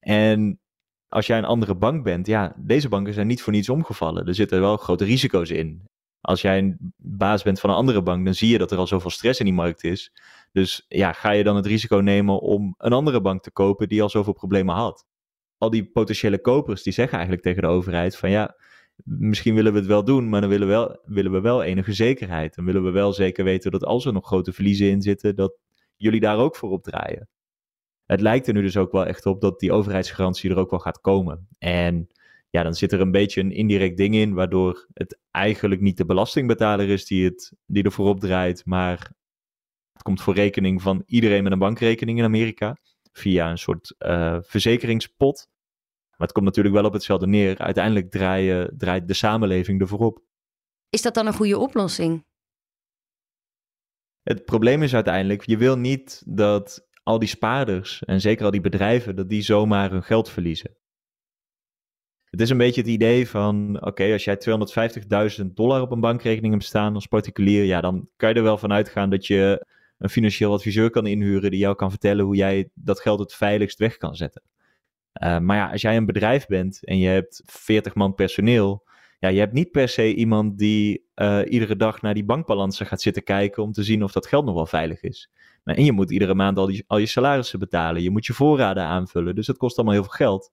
En 0.00 0.60
als 1.08 1.26
jij 1.26 1.38
een 1.38 1.44
andere 1.44 1.76
bank 1.76 2.04
bent, 2.04 2.26
ja, 2.26 2.54
deze 2.58 2.88
banken 2.88 3.14
zijn 3.14 3.26
niet 3.26 3.42
voor 3.42 3.52
niets 3.52 3.68
omgevallen. 3.68 4.26
Er 4.26 4.34
zitten 4.34 4.60
wel 4.60 4.76
grote 4.76 5.04
risico's 5.04 5.50
in. 5.50 5.90
Als 6.20 6.42
jij 6.42 6.58
een 6.58 6.94
baas 6.96 7.42
bent 7.42 7.60
van 7.60 7.70
een 7.70 7.76
andere 7.76 8.02
bank, 8.02 8.24
dan 8.24 8.34
zie 8.34 8.48
je 8.48 8.58
dat 8.58 8.70
er 8.72 8.78
al 8.78 8.86
zoveel 8.86 9.10
stress 9.10 9.38
in 9.38 9.44
die 9.44 9.54
markt 9.54 9.84
is. 9.84 10.12
Dus 10.52 10.84
ja, 10.88 11.12
ga 11.12 11.30
je 11.30 11.44
dan 11.44 11.56
het 11.56 11.66
risico 11.66 11.96
nemen 11.96 12.40
om 12.40 12.74
een 12.78 12.92
andere 12.92 13.20
bank 13.20 13.42
te 13.42 13.50
kopen 13.50 13.88
die 13.88 14.02
al 14.02 14.08
zoveel 14.08 14.32
problemen 14.32 14.74
had? 14.74 15.06
Al 15.58 15.70
die 15.70 15.90
potentiële 15.90 16.40
kopers 16.40 16.82
die 16.82 16.92
zeggen 16.92 17.14
eigenlijk 17.14 17.46
tegen 17.46 17.62
de 17.62 17.68
overheid 17.68 18.16
van 18.16 18.30
ja, 18.30 18.56
misschien 19.04 19.54
willen 19.54 19.72
we 19.72 19.78
het 19.78 19.88
wel 19.88 20.04
doen, 20.04 20.28
maar 20.28 20.40
dan 20.40 20.50
willen 20.50 20.66
we 20.66 20.72
wel, 20.72 21.00
willen 21.04 21.32
we 21.32 21.40
wel 21.40 21.62
enige 21.62 21.92
zekerheid. 21.92 22.54
Dan 22.54 22.64
willen 22.64 22.84
we 22.84 22.90
wel 22.90 23.12
zeker 23.12 23.44
weten 23.44 23.70
dat 23.70 23.84
als 23.84 24.04
er 24.06 24.12
nog 24.12 24.26
grote 24.26 24.52
verliezen 24.52 24.90
in 24.90 25.02
zitten, 25.02 25.36
dat 25.36 25.56
jullie 25.96 26.20
daar 26.20 26.38
ook 26.38 26.56
voor 26.56 26.70
op 26.70 26.82
draaien. 26.82 27.28
Het 28.06 28.20
lijkt 28.20 28.46
er 28.46 28.54
nu 28.54 28.62
dus 28.62 28.76
ook 28.76 28.92
wel 28.92 29.06
echt 29.06 29.26
op 29.26 29.40
dat 29.40 29.60
die 29.60 29.72
overheidsgarantie 29.72 30.50
er 30.50 30.56
ook 30.56 30.70
wel 30.70 30.78
gaat 30.78 31.00
komen. 31.00 31.48
En 31.58 32.08
ja, 32.50 32.62
dan 32.62 32.74
zit 32.74 32.92
er 32.92 33.00
een 33.00 33.10
beetje 33.10 33.40
een 33.40 33.52
indirect 33.52 33.96
ding 33.96 34.14
in, 34.14 34.34
waardoor 34.34 34.86
het 34.94 35.18
eigenlijk 35.30 35.80
niet 35.80 35.96
de 35.96 36.04
belastingbetaler 36.04 36.88
is 36.88 37.06
die, 37.06 37.24
het, 37.24 37.52
die 37.66 37.82
er 37.82 37.92
voorop 37.92 38.20
draait, 38.20 38.64
maar 38.64 39.12
het 39.92 40.02
komt 40.02 40.22
voor 40.22 40.34
rekening 40.34 40.82
van 40.82 41.02
iedereen 41.06 41.42
met 41.42 41.52
een 41.52 41.58
bankrekening 41.58 42.18
in 42.18 42.24
Amerika 42.24 42.76
via 43.12 43.50
een 43.50 43.58
soort 43.58 43.94
uh, 43.98 44.38
verzekeringspot. 44.40 45.48
Maar 46.16 46.26
het 46.26 46.32
komt 46.32 46.46
natuurlijk 46.46 46.74
wel 46.74 46.84
op 46.84 46.92
hetzelfde 46.92 47.26
neer. 47.26 47.58
Uiteindelijk 47.58 48.10
draaien, 48.10 48.74
draait 48.76 49.08
de 49.08 49.14
samenleving 49.14 49.80
ervoor 49.80 49.98
op. 49.98 50.22
Is 50.90 51.02
dat 51.02 51.14
dan 51.14 51.26
een 51.26 51.34
goede 51.34 51.58
oplossing? 51.58 52.24
Het 54.22 54.44
probleem 54.44 54.82
is 54.82 54.94
uiteindelijk, 54.94 55.46
je 55.46 55.56
wil 55.56 55.78
niet 55.78 56.22
dat 56.26 56.88
al 57.02 57.18
die 57.18 57.28
spaarders 57.28 58.04
en 58.04 58.20
zeker 58.20 58.44
al 58.44 58.50
die 58.50 58.60
bedrijven, 58.60 59.16
dat 59.16 59.28
die 59.28 59.42
zomaar 59.42 59.90
hun 59.90 60.02
geld 60.02 60.30
verliezen. 60.30 60.76
Het 62.24 62.40
is 62.40 62.50
een 62.50 62.56
beetje 62.56 62.80
het 62.80 62.90
idee 62.90 63.28
van, 63.28 63.82
oké, 63.84 64.12
als 64.12 64.24
jij 64.24 64.38
250.000 65.40 65.46
dollar 65.46 65.80
op 65.80 65.90
een 65.90 66.00
bankrekening 66.00 66.52
hebt 66.52 66.64
staan 66.64 66.94
als 66.94 67.06
particulier, 67.06 67.64
ja, 67.64 67.80
dan 67.80 68.08
kan 68.16 68.28
je 68.28 68.34
er 68.34 68.42
wel 68.42 68.58
van 68.58 68.72
uitgaan 68.72 69.10
dat 69.10 69.26
je 69.26 69.66
een 69.98 70.08
financieel 70.08 70.52
adviseur 70.52 70.90
kan 70.90 71.06
inhuren 71.06 71.50
die 71.50 71.60
jou 71.60 71.74
kan 71.74 71.90
vertellen 71.90 72.24
hoe 72.24 72.36
jij 72.36 72.70
dat 72.74 73.00
geld 73.00 73.18
het 73.18 73.34
veiligst 73.34 73.78
weg 73.78 73.96
kan 73.96 74.14
zetten. 74.14 74.42
Uh, 75.12 75.38
maar 75.38 75.56
ja, 75.56 75.70
als 75.70 75.82
jij 75.82 75.96
een 75.96 76.06
bedrijf 76.06 76.46
bent 76.46 76.84
en 76.84 76.98
je 76.98 77.08
hebt 77.08 77.42
40 77.46 77.94
man 77.94 78.14
personeel, 78.14 78.84
ja, 79.18 79.28
je 79.28 79.38
hebt 79.38 79.52
niet 79.52 79.70
per 79.70 79.88
se 79.88 80.14
iemand 80.14 80.58
die 80.58 81.04
uh, 81.14 81.40
iedere 81.48 81.76
dag 81.76 82.02
naar 82.02 82.14
die 82.14 82.24
bankbalansen 82.24 82.86
gaat 82.86 83.00
zitten 83.00 83.22
kijken 83.22 83.62
om 83.62 83.72
te 83.72 83.82
zien 83.82 84.02
of 84.02 84.12
dat 84.12 84.26
geld 84.26 84.44
nog 84.44 84.54
wel 84.54 84.66
veilig 84.66 85.02
is. 85.02 85.30
En 85.64 85.84
je 85.84 85.92
moet 85.92 86.10
iedere 86.10 86.34
maand 86.34 86.58
al, 86.58 86.66
die, 86.66 86.84
al 86.86 86.98
je 86.98 87.06
salarissen 87.06 87.58
betalen, 87.58 88.02
je 88.02 88.10
moet 88.10 88.26
je 88.26 88.32
voorraden 88.32 88.82
aanvullen, 88.82 89.34
dus 89.34 89.46
dat 89.46 89.56
kost 89.56 89.76
allemaal 89.76 89.94
heel 89.94 90.04
veel 90.04 90.12
geld. 90.12 90.52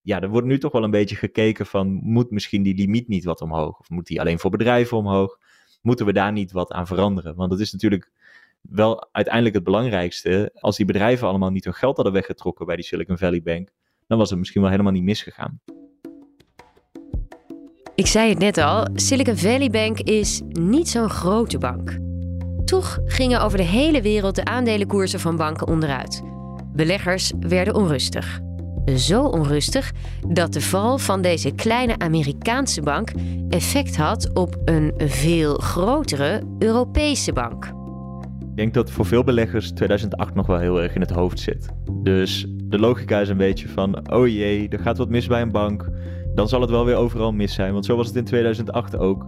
Ja, 0.00 0.20
er 0.20 0.28
wordt 0.28 0.46
nu 0.46 0.58
toch 0.58 0.72
wel 0.72 0.84
een 0.84 0.90
beetje 0.90 1.16
gekeken 1.16 1.66
van, 1.66 1.88
moet 1.92 2.30
misschien 2.30 2.62
die 2.62 2.74
limiet 2.74 3.08
niet 3.08 3.24
wat 3.24 3.40
omhoog? 3.40 3.78
Of 3.78 3.88
moet 3.88 4.06
die 4.06 4.20
alleen 4.20 4.38
voor 4.38 4.50
bedrijven 4.50 4.96
omhoog? 4.96 5.38
Moeten 5.82 6.06
we 6.06 6.12
daar 6.12 6.32
niet 6.32 6.52
wat 6.52 6.72
aan 6.72 6.86
veranderen? 6.86 7.34
Want 7.36 7.52
het 7.52 7.60
is 7.60 7.72
natuurlijk 7.72 8.12
wel 8.60 9.08
uiteindelijk 9.12 9.54
het 9.54 9.64
belangrijkste. 9.64 10.50
Als 10.54 10.76
die 10.76 10.86
bedrijven 10.86 11.28
allemaal 11.28 11.50
niet 11.50 11.64
hun 11.64 11.74
geld 11.74 11.96
hadden 11.96 12.14
weggetrokken 12.14 12.66
bij 12.66 12.76
die 12.76 12.84
Silicon 12.84 13.18
Valley 13.18 13.42
Bank, 13.42 13.70
dan 14.10 14.18
was 14.18 14.30
het 14.30 14.38
misschien 14.38 14.60
wel 14.60 14.70
helemaal 14.70 14.92
niet 14.92 15.02
misgegaan. 15.02 15.60
Ik 17.94 18.06
zei 18.06 18.28
het 18.28 18.38
net 18.38 18.58
al, 18.58 18.86
Silicon 18.94 19.36
Valley 19.36 19.70
Bank 19.70 19.98
is 19.98 20.40
niet 20.48 20.88
zo'n 20.88 21.10
grote 21.10 21.58
bank. 21.58 21.98
Toch 22.64 22.98
gingen 23.04 23.42
over 23.42 23.58
de 23.58 23.64
hele 23.64 24.02
wereld 24.02 24.34
de 24.34 24.44
aandelenkoersen 24.44 25.20
van 25.20 25.36
banken 25.36 25.66
onderuit. 25.66 26.22
Beleggers 26.72 27.32
werden 27.40 27.74
onrustig. 27.74 28.40
Zo 28.96 29.22
onrustig 29.24 29.92
dat 30.28 30.52
de 30.52 30.60
val 30.60 30.98
van 30.98 31.22
deze 31.22 31.50
kleine 31.50 31.98
Amerikaanse 31.98 32.82
bank 32.82 33.10
effect 33.48 33.96
had 33.96 34.34
op 34.34 34.56
een 34.64 34.92
veel 34.96 35.54
grotere 35.54 36.42
Europese 36.58 37.32
bank. 37.32 37.64
Ik 38.40 38.56
denk 38.56 38.74
dat 38.74 38.90
voor 38.90 39.06
veel 39.06 39.24
beleggers 39.24 39.70
2008 39.70 40.34
nog 40.34 40.46
wel 40.46 40.58
heel 40.58 40.82
erg 40.82 40.94
in 40.94 41.00
het 41.00 41.10
hoofd 41.10 41.40
zit. 41.40 41.68
Dus 42.02 42.46
de 42.70 42.78
logica 42.78 43.20
is 43.20 43.28
een 43.28 43.36
beetje 43.36 43.68
van: 43.68 44.12
oh 44.12 44.28
jee, 44.28 44.68
er 44.68 44.78
gaat 44.78 44.98
wat 44.98 45.08
mis 45.08 45.26
bij 45.26 45.42
een 45.42 45.52
bank. 45.52 45.90
Dan 46.34 46.48
zal 46.48 46.60
het 46.60 46.70
wel 46.70 46.84
weer 46.84 46.96
overal 46.96 47.32
mis 47.32 47.54
zijn. 47.54 47.72
Want 47.72 47.84
zo 47.84 47.96
was 47.96 48.06
het 48.06 48.16
in 48.16 48.24
2008 48.24 48.96
ook. 48.96 49.26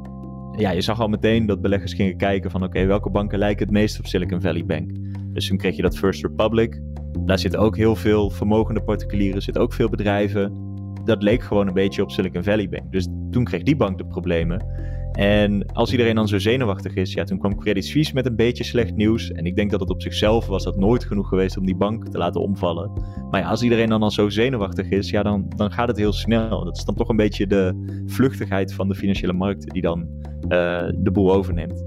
Ja, 0.57 0.71
je 0.71 0.81
zag 0.81 1.01
al 1.01 1.09
meteen 1.09 1.47
dat 1.47 1.61
beleggers 1.61 1.95
gingen 1.95 2.17
kijken 2.17 2.51
van: 2.51 2.65
oké, 2.65 2.87
welke 2.87 3.11
banken 3.11 3.39
lijken 3.39 3.65
het 3.65 3.75
meest 3.75 3.99
op 3.99 4.07
Silicon 4.07 4.41
Valley 4.41 4.65
Bank? 4.65 4.91
Dus 5.33 5.49
toen 5.49 5.57
kreeg 5.57 5.77
je 5.77 5.83
dat 5.83 5.99
First 5.99 6.23
Republic. 6.23 6.81
Daar 7.19 7.39
zitten 7.39 7.61
ook 7.61 7.77
heel 7.77 7.97
veel 7.97 8.31
vermogende 8.31 8.83
particulieren, 8.83 9.43
zitten 9.43 9.63
ook 9.63 9.73
veel 9.73 9.89
bedrijven. 9.89 10.71
Dat 11.05 11.23
leek 11.23 11.43
gewoon 11.43 11.67
een 11.67 11.75
beetje 11.75 12.03
op 12.03 12.11
Silicon 12.11 12.43
Valley 12.43 12.69
Bank. 12.69 12.93
Dus 12.93 13.09
toen 13.31 13.45
kreeg 13.45 13.63
die 13.63 13.77
bank 13.77 13.99
de 13.99 14.07
problemen. 14.07 14.67
En 15.13 15.67
als 15.73 15.91
iedereen 15.91 16.15
dan 16.15 16.29
zo 16.29 16.39
zenuwachtig 16.39 16.95
is, 16.95 17.13
ja, 17.13 17.25
toen 17.25 17.39
kwam 17.39 17.59
Credit 17.59 17.85
Suisse 17.85 18.15
met 18.15 18.27
een 18.27 18.37
beetje 18.37 18.65
slecht 18.65 18.97
nieuws. 18.97 19.33
En 19.33 19.47
ik 19.47 19.57
denk 19.57 19.71
dat 19.71 19.81
het 19.81 19.91
op 19.91 20.03
zichzelf 20.03 20.47
was 20.47 20.65
dat 20.65 20.77
nooit 20.77 21.05
genoeg 21.05 21.29
geweest 21.29 21.57
om 21.57 21.67
die 21.67 21.77
bank 21.77 22.09
te 22.09 22.19
laten 22.19 22.41
omvallen. 22.41 22.93
Maar 23.31 23.41
ja, 23.41 23.49
als 23.49 23.63
iedereen 23.63 23.89
dan 23.89 24.03
al 24.03 24.11
zo 24.11 24.29
zenuwachtig 24.29 24.89
is, 24.89 25.11
ja, 25.11 25.23
dan, 25.23 25.53
dan 25.57 25.73
gaat 25.73 25.89
het 25.89 25.97
heel 25.97 26.13
snel. 26.13 26.65
Dat 26.65 26.77
is 26.77 26.85
dan 26.85 26.95
toch 26.95 27.09
een 27.09 27.17
beetje 27.17 27.47
de 27.47 28.03
vluchtigheid 28.07 28.75
van 28.75 28.89
de 28.89 28.95
financiële 28.95 29.33
markten 29.33 29.69
die 29.69 29.83
dan 29.83 30.01
uh, 30.01 30.49
de 30.95 31.11
boel 31.13 31.33
overneemt. 31.33 31.85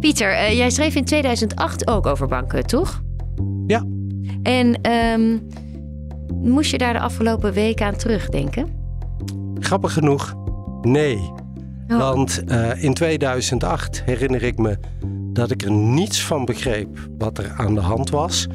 Pieter, 0.00 0.32
uh, 0.32 0.56
jij 0.56 0.70
schreef 0.70 0.94
in 0.94 1.04
2008 1.04 1.88
ook 1.88 2.06
over 2.06 2.28
banken, 2.28 2.66
toch? 2.66 3.02
Ja. 3.66 3.86
En 4.42 4.90
um, 4.92 5.48
moest 6.42 6.70
je 6.70 6.78
daar 6.78 6.92
de 6.92 7.00
afgelopen 7.00 7.52
weken 7.52 7.86
aan 7.86 7.96
terugdenken? 7.96 8.83
Grappig 9.58 9.92
genoeg, 9.92 10.34
nee. 10.82 11.32
Oh. 11.88 11.98
Want 11.98 12.42
uh, 12.46 12.82
in 12.82 12.94
2008 12.94 14.02
herinner 14.04 14.42
ik 14.42 14.58
me 14.58 14.78
dat 15.32 15.50
ik 15.50 15.62
er 15.62 15.70
niets 15.70 16.24
van 16.24 16.44
begreep 16.44 17.08
wat 17.18 17.38
er 17.38 17.52
aan 17.56 17.74
de 17.74 17.80
hand 17.80 18.10
was. 18.10 18.46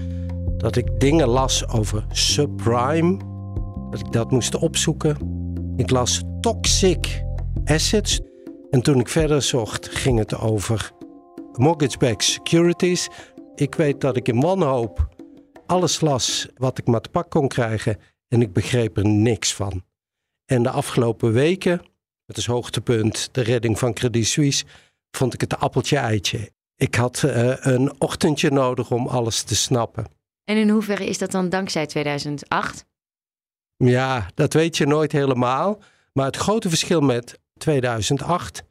Dat 0.57 0.75
ik 0.75 0.99
dingen 0.99 1.27
las 1.27 1.67
over 1.67 2.05
subprime, 2.11 3.17
dat 3.89 3.99
ik 3.99 4.11
dat 4.11 4.31
moest 4.31 4.55
opzoeken. 4.55 5.17
Ik 5.75 5.89
las 5.89 6.21
toxic 6.41 7.23
assets. 7.65 8.19
En 8.69 8.81
toen 8.81 8.99
ik 8.99 9.07
verder 9.07 9.41
zocht, 9.41 9.89
ging 9.89 10.17
het 10.17 10.37
over 10.37 10.91
mortgage-backed 11.53 12.23
securities. 12.23 13.07
Ik 13.55 13.75
weet 13.75 14.01
dat 14.01 14.15
ik 14.15 14.27
in 14.27 14.41
wanhoop 14.41 15.07
alles 15.65 16.01
las 16.01 16.47
wat 16.57 16.77
ik 16.77 16.87
maar 16.87 17.01
te 17.01 17.09
pak 17.09 17.29
kon 17.29 17.47
krijgen 17.47 17.97
en 18.27 18.41
ik 18.41 18.53
begreep 18.53 18.97
er 18.97 19.05
niks 19.05 19.53
van. 19.53 19.83
En 20.49 20.63
de 20.63 20.69
afgelopen 20.69 21.31
weken, 21.31 21.81
het 22.25 22.37
is 22.37 22.45
hoogtepunt, 22.45 23.29
de 23.31 23.41
redding 23.41 23.79
van 23.79 23.93
Credit 23.93 24.27
Suisse, 24.27 24.65
vond 25.11 25.33
ik 25.33 25.41
het 25.41 25.57
appeltje-eitje. 25.57 26.51
Ik 26.75 26.95
had 26.95 27.23
uh, 27.25 27.55
een 27.59 28.01
ochtendje 28.01 28.51
nodig 28.51 28.91
om 28.91 29.07
alles 29.07 29.43
te 29.43 29.55
snappen. 29.55 30.05
En 30.43 30.57
in 30.57 30.69
hoeverre 30.69 31.05
is 31.05 31.17
dat 31.17 31.31
dan 31.31 31.49
dankzij 31.49 31.85
2008? 31.85 32.85
Ja, 33.75 34.29
dat 34.33 34.53
weet 34.53 34.77
je 34.77 34.85
nooit 34.85 35.11
helemaal. 35.11 35.81
Maar 36.13 36.25
het 36.25 36.37
grote 36.37 36.69
verschil 36.69 37.01
met 37.01 37.39
2008 37.57 38.63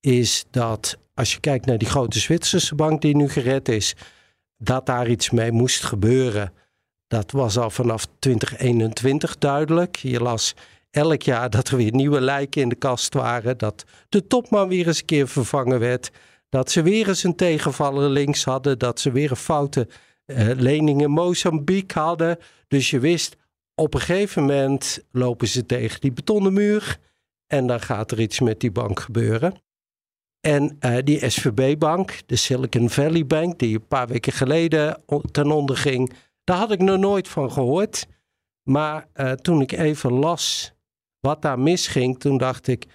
is 0.00 0.44
dat 0.50 0.98
als 1.14 1.32
je 1.32 1.40
kijkt 1.40 1.66
naar 1.66 1.78
die 1.78 1.88
grote 1.88 2.18
Zwitserse 2.18 2.74
bank 2.74 3.00
die 3.00 3.16
nu 3.16 3.28
gered 3.28 3.68
is, 3.68 3.94
dat 4.58 4.86
daar 4.86 5.08
iets 5.08 5.30
mee 5.30 5.52
moest 5.52 5.84
gebeuren. 5.84 6.52
Dat 7.06 7.30
was 7.30 7.58
al 7.58 7.70
vanaf 7.70 8.06
2021 8.18 9.38
duidelijk. 9.38 9.96
Je 9.96 10.20
las 10.20 10.54
elk 10.92 11.22
jaar 11.22 11.50
dat 11.50 11.68
er 11.68 11.76
weer 11.76 11.94
nieuwe 11.94 12.20
lijken 12.20 12.62
in 12.62 12.68
de 12.68 12.74
kast 12.74 13.14
waren. 13.14 13.58
Dat 13.58 13.84
de 14.08 14.26
topman 14.26 14.68
weer 14.68 14.86
eens 14.86 14.98
een 14.98 15.04
keer 15.04 15.28
vervangen 15.28 15.78
werd. 15.78 16.10
Dat 16.48 16.70
ze 16.70 16.82
weer 16.82 17.08
eens 17.08 17.24
een 17.24 17.36
tegenvaller 17.36 18.10
links 18.10 18.44
hadden. 18.44 18.78
Dat 18.78 19.00
ze 19.00 19.12
weer 19.12 19.30
een 19.30 19.36
foute 19.36 19.88
uh, 20.26 20.50
lening 20.56 21.02
in 21.02 21.10
Mozambique 21.10 22.00
hadden. 22.00 22.38
Dus 22.68 22.90
je 22.90 22.98
wist, 22.98 23.36
op 23.74 23.94
een 23.94 24.00
gegeven 24.00 24.42
moment 24.42 25.04
lopen 25.10 25.48
ze 25.48 25.66
tegen 25.66 26.00
die 26.00 26.12
betonnen 26.12 26.52
muur. 26.52 26.98
En 27.46 27.66
dan 27.66 27.80
gaat 27.80 28.10
er 28.10 28.20
iets 28.20 28.40
met 28.40 28.60
die 28.60 28.72
bank 28.72 29.00
gebeuren. 29.00 29.54
En 30.40 30.76
uh, 30.80 30.98
die 31.04 31.30
SVB-bank, 31.30 32.20
de 32.26 32.36
Silicon 32.36 32.90
Valley 32.90 33.26
Bank, 33.26 33.58
die 33.58 33.74
een 33.74 33.86
paar 33.86 34.06
weken 34.06 34.32
geleden 34.32 35.02
ten 35.30 35.50
onder 35.50 35.76
ging, 35.76 36.12
daar 36.44 36.56
had 36.56 36.72
ik 36.72 36.80
nog 36.80 36.98
nooit 36.98 37.28
van 37.28 37.52
gehoord. 37.52 38.06
Maar 38.62 39.08
uh, 39.14 39.32
toen 39.32 39.60
ik 39.60 39.72
even 39.72 40.12
las 40.12 40.72
wat 41.22 41.42
daar 41.42 41.58
misging, 41.58 42.18
toen 42.18 42.38
dacht 42.38 42.66
ik, 42.66 42.86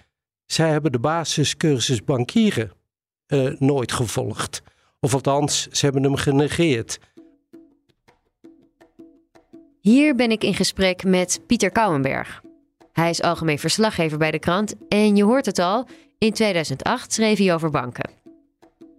zij 0.46 0.70
hebben 0.70 0.92
de 0.92 0.98
basiscursus 0.98 2.04
bankieren 2.04 2.72
uh, 3.26 3.50
nooit 3.58 3.92
gevolgd. 3.92 4.62
Of 5.00 5.14
althans, 5.14 5.68
ze 5.70 5.84
hebben 5.84 6.02
hem 6.02 6.16
genegeerd. 6.16 6.98
Hier 9.80 10.14
ben 10.14 10.30
ik 10.30 10.44
in 10.44 10.54
gesprek 10.54 11.04
met 11.04 11.40
Pieter 11.46 11.70
Kouwenberg. 11.70 12.42
Hij 12.92 13.10
is 13.10 13.22
algemeen 13.22 13.58
verslaggever 13.58 14.18
bij 14.18 14.30
de 14.30 14.38
krant 14.38 14.74
en 14.88 15.16
je 15.16 15.24
hoort 15.24 15.46
het 15.46 15.58
al, 15.58 15.88
in 16.18 16.32
2008 16.32 17.12
schreef 17.12 17.38
hij 17.38 17.54
over 17.54 17.70
banken. 17.70 18.10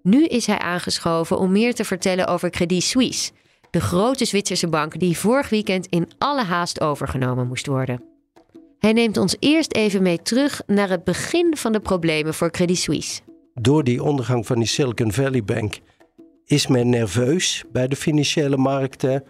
Nu 0.04 0.26
is 0.26 0.46
hij 0.46 0.60
aangeschoven 0.60 1.38
om 1.38 1.52
meer 1.52 1.74
te 1.74 1.86
vertellen 1.86 2.28
over 2.28 2.50
Credit 2.50 2.84
Suisse, 2.84 3.32
de 3.70 3.82
grote 3.82 4.26
Zwitserse 4.26 4.68
bank 4.68 5.00
die 5.00 5.18
vorig 5.18 5.50
weekend 5.50 5.88
in 5.88 6.12
alle 6.18 6.44
haast 6.44 6.82
overgenomen 6.82 7.48
moest 7.48 7.68
worden. 7.68 8.09
Hij 8.80 8.94
neemt 8.94 9.18
ons 9.18 9.36
eerst 9.40 9.74
even 9.74 10.02
mee 10.02 10.22
terug 10.22 10.62
naar 10.68 10.90
het 10.90 11.04
begin 11.04 11.58
van 11.58 11.72
de 11.72 11.80
problemen 11.80 12.34
voor 12.34 12.52
Credit 12.52 12.78
Suisse. 12.78 13.22
Door 13.54 13.84
die 13.84 14.04
ondergang 14.04 14.46
van 14.46 14.58
die 14.58 14.68
Silicon 14.68 15.12
Valley 15.12 15.44
Bank 15.44 15.80
is 16.46 16.68
men 16.68 16.90
nerveus 16.90 17.64
bij 17.72 17.88
de 17.88 17.96
financiële 17.96 18.58
markten. 18.58 19.24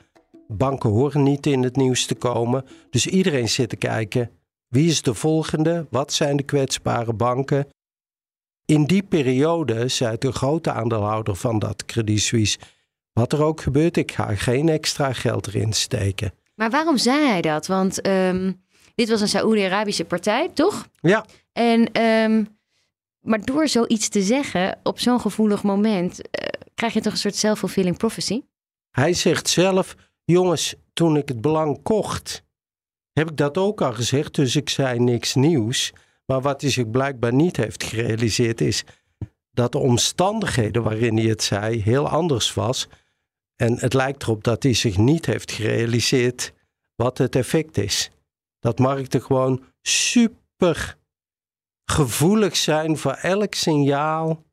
Banken 0.47 0.89
horen 0.89 1.23
niet 1.23 1.45
in 1.45 1.63
het 1.63 1.75
nieuws 1.75 2.05
te 2.05 2.15
komen. 2.15 2.65
Dus 2.89 3.07
iedereen 3.07 3.49
zit 3.49 3.69
te 3.69 3.75
kijken: 3.75 4.31
wie 4.67 4.89
is 4.89 5.01
de 5.01 5.13
volgende? 5.13 5.87
Wat 5.89 6.13
zijn 6.13 6.37
de 6.37 6.43
kwetsbare 6.43 7.13
banken? 7.13 7.67
In 8.65 8.85
die 8.85 9.03
periode 9.03 9.87
zei 9.87 10.17
de 10.17 10.31
grote 10.31 10.71
aandeelhouder 10.71 11.35
van 11.35 11.59
dat 11.59 11.85
Credit 11.85 12.19
Suisse: 12.21 12.57
wat 13.13 13.33
er 13.33 13.43
ook 13.43 13.61
gebeurt, 13.61 13.97
ik 13.97 14.11
ga 14.11 14.35
geen 14.35 14.69
extra 14.69 15.13
geld 15.13 15.47
erin 15.47 15.73
steken. 15.73 16.31
Maar 16.55 16.69
waarom 16.69 16.97
zei 16.97 17.27
hij 17.27 17.41
dat? 17.41 17.67
Want 17.67 18.07
um, 18.07 18.61
dit 18.99 19.09
was 19.09 19.21
een 19.21 19.27
Saoedi-Arabische 19.27 20.05
partij, 20.05 20.49
toch? 20.53 20.87
Ja. 20.99 21.25
En, 21.51 22.01
um, 22.01 22.57
maar 23.19 23.45
door 23.45 23.67
zoiets 23.67 24.09
te 24.09 24.21
zeggen 24.21 24.79
op 24.83 24.99
zo'n 24.99 25.21
gevoelig 25.21 25.63
moment, 25.63 26.19
uh, 26.19 26.47
krijg 26.75 26.93
je 26.93 27.01
toch 27.01 27.11
een 27.11 27.17
soort 27.17 27.35
self-fulfilling 27.35 27.97
prophecy? 27.97 28.41
Hij 28.91 29.13
zegt 29.13 29.49
zelf: 29.49 29.95
jongens, 30.25 30.75
toen 30.93 31.17
ik 31.17 31.27
het 31.27 31.41
belang 31.41 31.81
kocht, 31.83 32.43
heb 33.11 33.29
ik 33.29 33.37
dat 33.37 33.57
ook 33.57 33.81
al 33.81 33.93
gezegd, 33.93 34.35
dus 34.35 34.55
ik 34.55 34.69
zei 34.69 34.99
niks 34.99 35.35
nieuws. 35.35 35.93
Maar 36.25 36.41
wat 36.41 36.61
hij 36.61 36.69
zich 36.69 36.89
blijkbaar 36.89 37.33
niet 37.33 37.57
heeft 37.57 37.83
gerealiseerd 37.83 38.61
is 38.61 38.83
dat 39.51 39.71
de 39.71 39.77
omstandigheden 39.77 40.83
waarin 40.83 41.17
hij 41.17 41.27
het 41.27 41.43
zei 41.43 41.81
heel 41.81 42.09
anders 42.09 42.53
was. 42.53 42.87
En 43.55 43.79
het 43.79 43.93
lijkt 43.93 44.23
erop 44.23 44.43
dat 44.43 44.63
hij 44.63 44.73
zich 44.73 44.97
niet 44.97 45.25
heeft 45.25 45.51
gerealiseerd 45.51 46.53
wat 46.95 47.17
het 47.17 47.35
effect 47.35 47.77
is. 47.77 48.11
Dat 48.59 48.79
markten 48.79 49.21
gewoon 49.21 49.63
super 49.81 50.97
gevoelig 51.85 52.55
zijn 52.55 52.97
voor 52.97 53.13
elk 53.13 53.53
signaal 53.53 54.43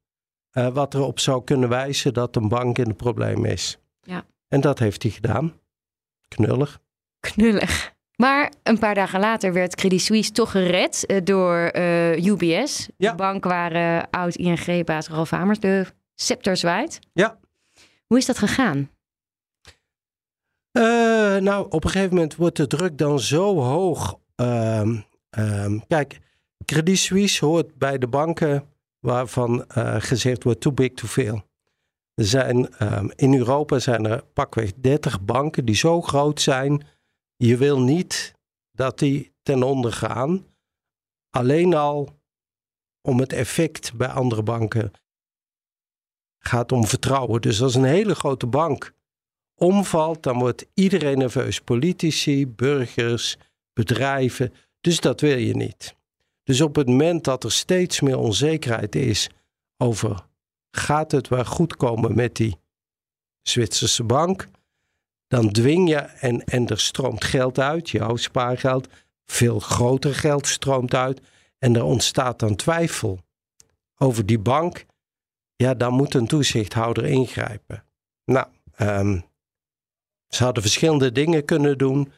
uh, 0.53 0.69
wat 0.69 0.95
erop 0.95 1.21
zou 1.21 1.45
kunnen 1.45 1.69
wijzen 1.69 2.15
dat 2.15 2.37
een 2.37 2.49
bank 2.49 2.79
in 2.79 2.89
het 2.89 2.97
probleem 2.97 3.45
is. 3.45 3.79
Ja. 4.03 4.25
En 4.49 4.61
dat 4.61 4.79
heeft 4.79 5.03
hij 5.03 5.13
gedaan. 5.13 5.55
Knullig. 6.29 6.81
Knullig. 7.21 7.95
Maar 8.17 8.53
een 8.63 8.79
paar 8.79 8.95
dagen 8.95 9.21
later 9.21 9.53
werd 9.53 9.75
Credit 9.75 10.01
Suisse 10.01 10.33
toch 10.33 10.51
gered 10.51 11.05
uh, 11.07 11.21
door 11.25 11.71
uh, 11.77 12.27
UBS. 12.27 12.89
Ja. 12.97 13.11
De 13.11 13.17
bank 13.17 13.45
waar 13.45 14.07
oud-ING-baas 14.11 15.09
Ralf 15.09 15.31
Hamers 15.31 15.59
de 15.59 15.87
scepter 16.15 16.57
zwaait. 16.57 16.99
Ja. 17.13 17.39
Hoe 18.07 18.19
is 18.19 18.27
dat 18.27 18.39
gegaan? 18.39 18.91
Nou, 21.41 21.67
op 21.71 21.85
een 21.85 21.91
gegeven 21.91 22.15
moment 22.15 22.37
wordt 22.37 22.57
de 22.57 22.67
druk 22.67 22.99
dan 22.99 23.21
zo 23.21 23.61
hoog. 23.61 24.19
Um, 24.37 25.05
um, 25.39 25.87
kijk, 25.87 26.21
Credit 26.65 26.99
Suisse 26.99 27.45
hoort 27.45 27.79
bij 27.79 27.99
de 27.99 28.07
banken 28.07 28.69
waarvan 29.01 29.65
uh, 29.77 29.97
gezegd 29.99 30.43
wordt 30.43 30.61
too 30.61 30.73
big 30.73 30.93
to 30.93 31.07
fail. 31.07 31.45
Er 32.15 32.25
zijn, 32.25 32.83
um, 32.83 33.13
in 33.15 33.35
Europa 33.35 33.79
zijn 33.79 34.07
er 34.07 34.25
pakweg 34.25 34.73
30 34.75 35.21
banken 35.21 35.65
die 35.65 35.75
zo 35.75 36.03
groot 36.03 36.41
zijn. 36.41 36.87
Je 37.37 37.57
wil 37.57 37.81
niet 37.81 38.35
dat 38.73 38.99
die 38.99 39.33
ten 39.43 39.63
onder 39.63 39.93
gaan. 39.93 40.47
Alleen 41.31 41.75
al 41.75 42.19
om 43.01 43.21
het 43.21 43.33
effect 43.33 43.95
bij 43.95 44.09
andere 44.09 44.43
banken 44.43 44.93
gaat 46.39 46.73
om 46.73 46.87
vertrouwen. 46.87 47.41
Dus 47.41 47.63
als 47.63 47.75
een 47.75 47.85
hele 47.85 48.15
grote 48.15 48.47
bank 48.47 48.93
omvalt, 49.57 50.23
dan 50.23 50.39
wordt 50.39 50.67
iedereen 50.75 51.19
nerveus. 51.19 51.61
Politici, 51.61 52.47
burgers, 52.47 53.37
bedrijven. 53.73 54.53
Dus 54.81 55.01
dat 55.01 55.21
wil 55.21 55.39
je 55.39 55.57
niet. 55.57 55.95
Dus 56.43 56.61
op 56.61 56.77
het 56.77 56.87
moment 56.87 57.25
dat 57.25 57.45
er 57.45 57.53
steeds 57.53 58.01
meer 58.01 58.19
onzekerheid 58.19 58.95
is 58.95 59.29
over 59.77 60.25
gaat 60.71 61.13
het 61.13 61.29
wel 61.29 61.45
goed 61.45 61.77
komen 61.77 62.15
met 62.15 62.37
die 62.37 62.57
Zwitserse 63.43 64.05
bank, 64.05 64.49
dan 65.27 65.53
dwing 65.53 65.89
je 65.89 65.97
en, 65.97 66.45
en 66.45 66.67
er 66.67 66.81
stroomt 66.81 67.25
geld 67.25 67.59
uit, 67.59 67.91
jouw 67.91 68.17
spaargeld, 68.17 68.89
veel 69.25 69.59
groter 69.59 70.15
geld 70.15 70.47
stroomt 70.47 70.95
uit 70.95 71.21
en 71.59 71.77
er 71.77 71.85
ontstaat 71.85 72.39
dan 72.39 72.57
twijfel 72.57 73.21
over 73.97 74.27
die 74.27 74.39
bank, 74.39 74.85
ja, 75.57 75.75
dan 75.75 75.93
moet 75.93 76.15
een 76.15 76.27
toezichthouder 76.27 77.05
ingrijpen. 77.05 77.85
Nou, 78.25 78.47
um, 78.79 79.25
ze 80.29 80.45
hadden 80.45 80.63
verschillende 80.63 81.13
dingen 81.13 81.45
kunnen 81.45 81.79
doen. 81.79 82.13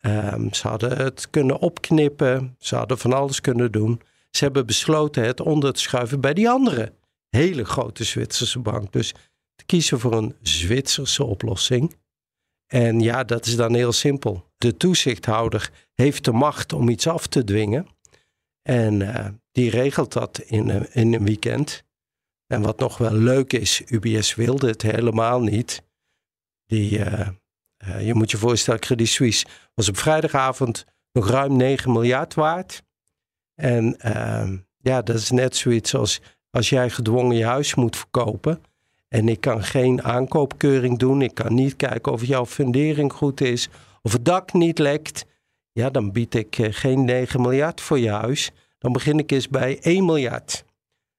Um, 0.00 0.52
ze 0.52 0.68
hadden 0.68 0.96
het 0.96 1.30
kunnen 1.30 1.58
opknippen. 1.58 2.56
Ze 2.58 2.76
hadden 2.76 2.98
van 2.98 3.12
alles 3.12 3.40
kunnen 3.40 3.72
doen. 3.72 4.00
Ze 4.30 4.44
hebben 4.44 4.66
besloten 4.66 5.24
het 5.24 5.40
onder 5.40 5.72
te 5.72 5.80
schuiven 5.80 6.20
bij 6.20 6.34
die 6.34 6.50
andere 6.50 6.92
hele 7.28 7.64
grote 7.64 8.04
Zwitserse 8.04 8.58
bank. 8.58 8.92
Dus 8.92 9.12
te 9.54 9.64
kiezen 9.64 10.00
voor 10.00 10.12
een 10.12 10.34
Zwitserse 10.42 11.24
oplossing. 11.24 11.96
En 12.66 13.00
ja, 13.00 13.24
dat 13.24 13.46
is 13.46 13.56
dan 13.56 13.74
heel 13.74 13.92
simpel. 13.92 14.44
De 14.58 14.76
toezichthouder 14.76 15.70
heeft 15.94 16.24
de 16.24 16.32
macht 16.32 16.72
om 16.72 16.88
iets 16.88 17.06
af 17.06 17.26
te 17.26 17.44
dwingen. 17.44 17.86
En 18.62 19.00
uh, 19.00 19.26
die 19.52 19.70
regelt 19.70 20.12
dat 20.12 20.38
in, 20.38 20.68
uh, 20.68 20.82
in 20.92 21.14
een 21.14 21.24
weekend. 21.24 21.84
En 22.46 22.62
wat 22.62 22.78
nog 22.78 22.98
wel 22.98 23.12
leuk 23.12 23.52
is, 23.52 23.82
UBS 23.86 24.34
wilde 24.34 24.68
het 24.68 24.82
helemaal 24.82 25.40
niet. 25.40 25.82
Die, 26.66 26.98
uh, 26.98 27.28
je 27.98 28.14
moet 28.14 28.30
je 28.30 28.36
voorstellen, 28.36 28.80
Credit 28.80 29.08
Suisse 29.08 29.46
was 29.74 29.88
op 29.88 29.96
vrijdagavond 29.96 30.84
nog 31.12 31.28
ruim 31.28 31.56
9 31.56 31.92
miljard 31.92 32.34
waard. 32.34 32.82
En 33.54 34.00
ehm, 34.00 34.56
ja, 34.76 35.02
dat 35.02 35.16
is 35.16 35.30
net 35.30 35.56
zoiets 35.56 35.94
als 35.94 36.20
als 36.56 36.68
jij 36.68 36.90
gedwongen 36.90 37.36
je 37.36 37.44
huis 37.44 37.74
moet 37.74 37.96
verkopen. 37.96 38.62
En 39.08 39.28
ik 39.28 39.40
kan 39.40 39.62
geen 39.62 40.02
aankoopkeuring 40.02 40.98
doen. 40.98 41.22
Ik 41.22 41.34
kan 41.34 41.54
niet 41.54 41.76
kijken 41.76 42.12
of 42.12 42.24
jouw 42.24 42.46
fundering 42.46 43.12
goed 43.12 43.40
is. 43.40 43.68
Of 44.02 44.12
het 44.12 44.24
dak 44.24 44.52
niet 44.52 44.78
lekt. 44.78 45.26
Ja, 45.72 45.90
dan 45.90 46.12
bied 46.12 46.34
ik 46.34 46.58
eh, 46.58 46.68
geen 46.70 47.04
9 47.04 47.40
miljard 47.40 47.80
voor 47.80 47.98
je 47.98 48.10
huis. 48.10 48.50
Dan 48.78 48.92
begin 48.92 49.18
ik 49.18 49.30
eens 49.30 49.48
bij 49.48 49.78
1 49.80 50.04
miljard. 50.04 50.64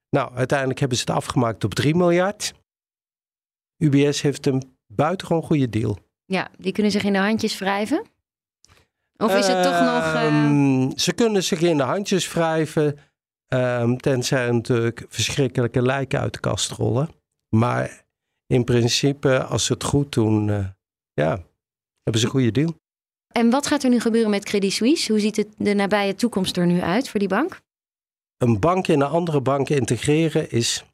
Nou, 0.10 0.36
uiteindelijk 0.36 0.80
hebben 0.80 0.98
ze 0.98 1.04
het 1.04 1.16
afgemaakt 1.16 1.64
op 1.64 1.74
3 1.74 1.96
miljard. 1.96 2.54
UBS 3.78 4.22
heeft 4.22 4.46
een 4.46 4.78
buitengewoon 4.88 5.44
goede 5.44 5.70
deal. 5.70 5.98
Ja, 6.28 6.50
die 6.58 6.72
kunnen 6.72 6.92
zich 6.92 7.04
in 7.04 7.14
de 7.14 7.20
handjes 7.20 7.58
wrijven? 7.58 8.06
Of 9.18 9.36
is 9.36 9.48
het 9.48 9.64
toch 9.64 9.80
nog. 9.80 10.14
Uh... 10.14 10.90
Ze 10.96 11.14
kunnen 11.14 11.44
zich 11.44 11.62
in 11.62 11.78
de 11.78 11.84
handjes 11.84 12.34
wrijven. 12.34 13.00
Um, 13.54 13.98
tenzij 13.98 14.52
natuurlijk 14.52 15.06
verschrikkelijke 15.10 15.82
lijken 15.82 16.20
uit 16.20 16.34
de 16.34 16.40
kast 16.40 16.72
rollen. 16.72 17.10
Maar 17.50 18.06
in 18.48 18.64
principe, 18.64 19.44
als 19.44 19.66
ze 19.66 19.74
het 19.74 19.84
goed 19.84 20.12
doen, 20.12 20.48
uh, 20.48 20.68
ja, 21.14 21.30
hebben 22.04 22.22
ze 22.22 22.26
een 22.26 22.32
goede 22.32 22.52
deal. 22.52 22.74
En 23.28 23.50
wat 23.50 23.68
gaat 23.68 23.84
er 23.84 23.90
nu 23.90 24.00
gebeuren 24.00 24.30
met 24.30 24.46
Credit 24.46 24.72
Suisse? 24.72 25.12
Hoe 25.12 25.22
ziet 25.22 25.36
het 25.36 25.48
de 25.58 25.74
nabije 25.74 26.16
toekomst 26.16 26.58
er 26.58 26.66
nu 26.66 26.82
uit 26.82 27.10
voor 27.10 27.20
die 27.20 27.30
bank? 27.30 27.60
Een 28.38 28.60
bank 28.60 28.88
in 28.88 29.02
een 29.02 29.08
andere 29.08 29.42
bank 29.42 29.70
integreren 29.70 30.52
is. 30.52 30.86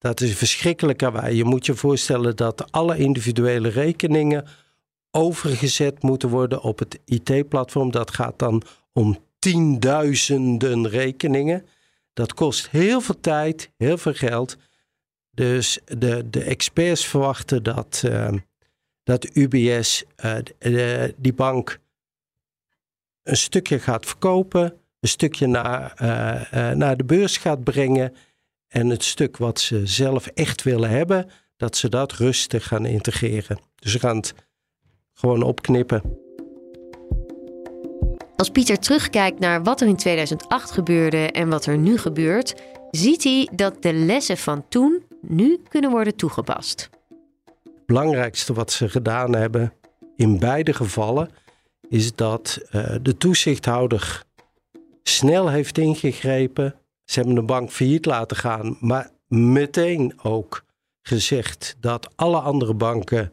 Dat 0.00 0.20
is 0.20 0.34
verschrikkelijk 0.34 1.00
wij. 1.00 1.34
Je 1.34 1.44
moet 1.44 1.66
je 1.66 1.74
voorstellen 1.74 2.36
dat 2.36 2.72
alle 2.72 2.98
individuele 2.98 3.68
rekeningen 3.68 4.46
overgezet 5.10 6.02
moeten 6.02 6.28
worden 6.28 6.62
op 6.62 6.78
het 6.78 6.98
IT-platform. 7.04 7.90
Dat 7.90 8.14
gaat 8.14 8.38
dan 8.38 8.62
om 8.92 9.18
tienduizenden 9.38 10.88
rekeningen. 10.88 11.66
Dat 12.12 12.34
kost 12.34 12.70
heel 12.70 13.00
veel 13.00 13.20
tijd, 13.20 13.70
heel 13.76 13.98
veel 13.98 14.14
geld. 14.14 14.56
Dus 15.30 15.78
de, 15.84 16.30
de 16.30 16.42
experts 16.42 17.06
verwachten 17.06 17.62
dat, 17.62 18.02
uh, 18.06 18.32
dat 19.02 19.36
UBS 19.36 20.04
eh, 20.16 21.04
die 21.16 21.34
bank 21.34 21.78
een 23.22 23.36
stukje 23.36 23.78
gaat 23.78 24.06
verkopen, 24.06 24.74
een 25.00 25.08
stukje 25.08 25.46
naar, 25.46 25.92
uh, 26.02 26.70
naar 26.70 26.96
de 26.96 27.04
beurs 27.04 27.36
gaat 27.36 27.64
brengen. 27.64 28.14
En 28.70 28.88
het 28.88 29.04
stuk 29.04 29.36
wat 29.36 29.60
ze 29.60 29.86
zelf 29.86 30.26
echt 30.26 30.62
willen 30.62 30.90
hebben, 30.90 31.30
dat 31.56 31.76
ze 31.76 31.88
dat 31.88 32.12
rustig 32.12 32.66
gaan 32.66 32.86
integreren. 32.86 33.58
Dus 33.74 33.92
ze 33.92 33.98
gaan 33.98 34.16
het 34.16 34.34
gewoon 35.12 35.42
opknippen. 35.42 36.02
Als 38.36 38.50
Pieter 38.50 38.78
terugkijkt 38.78 39.38
naar 39.38 39.62
wat 39.62 39.80
er 39.80 39.88
in 39.88 39.96
2008 39.96 40.70
gebeurde 40.70 41.30
en 41.30 41.48
wat 41.48 41.66
er 41.66 41.78
nu 41.78 41.98
gebeurt, 41.98 42.54
ziet 42.90 43.24
hij 43.24 43.48
dat 43.54 43.82
de 43.82 43.92
lessen 43.92 44.36
van 44.36 44.68
toen 44.68 45.02
nu 45.20 45.62
kunnen 45.68 45.90
worden 45.90 46.16
toegepast. 46.16 46.88
Het 47.64 47.86
belangrijkste 47.86 48.52
wat 48.52 48.72
ze 48.72 48.88
gedaan 48.88 49.34
hebben 49.34 49.72
in 50.16 50.38
beide 50.38 50.72
gevallen 50.72 51.28
is 51.88 52.14
dat 52.14 52.58
uh, 52.72 52.94
de 53.02 53.16
toezichthouder 53.16 54.24
snel 55.02 55.48
heeft 55.48 55.78
ingegrepen. 55.78 56.79
Ze 57.10 57.18
hebben 57.18 57.34
de 57.34 57.42
bank 57.42 57.70
failliet 57.70 58.04
laten 58.04 58.36
gaan, 58.36 58.76
maar 58.80 59.10
meteen 59.28 60.20
ook 60.22 60.64
gezegd 61.02 61.76
dat 61.80 62.16
alle 62.16 62.40
andere 62.40 62.74
banken 62.74 63.32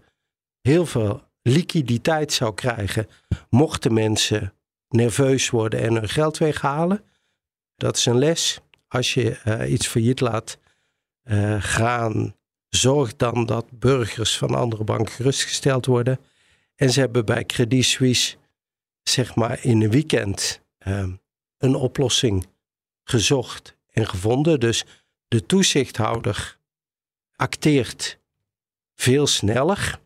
heel 0.61 0.85
veel 0.85 1.23
liquiditeit 1.41 2.33
zou 2.33 2.53
krijgen 2.53 3.07
mochten 3.49 3.93
mensen 3.93 4.53
nerveus 4.89 5.49
worden 5.49 5.79
en 5.81 5.93
hun 5.93 6.09
geld 6.09 6.37
weghalen. 6.37 7.03
Dat 7.75 7.97
is 7.97 8.05
een 8.05 8.17
les. 8.17 8.59
Als 8.87 9.13
je 9.13 9.39
uh, 9.45 9.71
iets 9.71 9.87
failliet 9.87 10.19
laat 10.19 10.57
uh, 11.23 11.55
gaan, 11.59 12.35
zorg 12.69 13.15
dan 13.15 13.45
dat 13.45 13.79
burgers 13.79 14.37
van 14.37 14.55
andere 14.55 14.83
banken 14.83 15.13
gerustgesteld 15.13 15.85
worden. 15.85 16.19
En 16.75 16.89
ze 16.89 16.99
hebben 16.99 17.25
bij 17.25 17.45
Credit 17.45 17.85
Suisse, 17.85 18.37
zeg 19.03 19.35
maar 19.35 19.63
in 19.63 19.81
een 19.81 19.91
weekend, 19.91 20.61
uh, 20.87 21.07
een 21.57 21.75
oplossing 21.75 22.47
gezocht 23.10 23.78
en 23.91 24.08
gevonden. 24.08 24.60
Dus 24.60 24.86
de 25.28 25.46
toezichthouder 25.46 26.58
acteert 27.36 28.20
veel 28.96 29.28
sneller. 29.28 30.00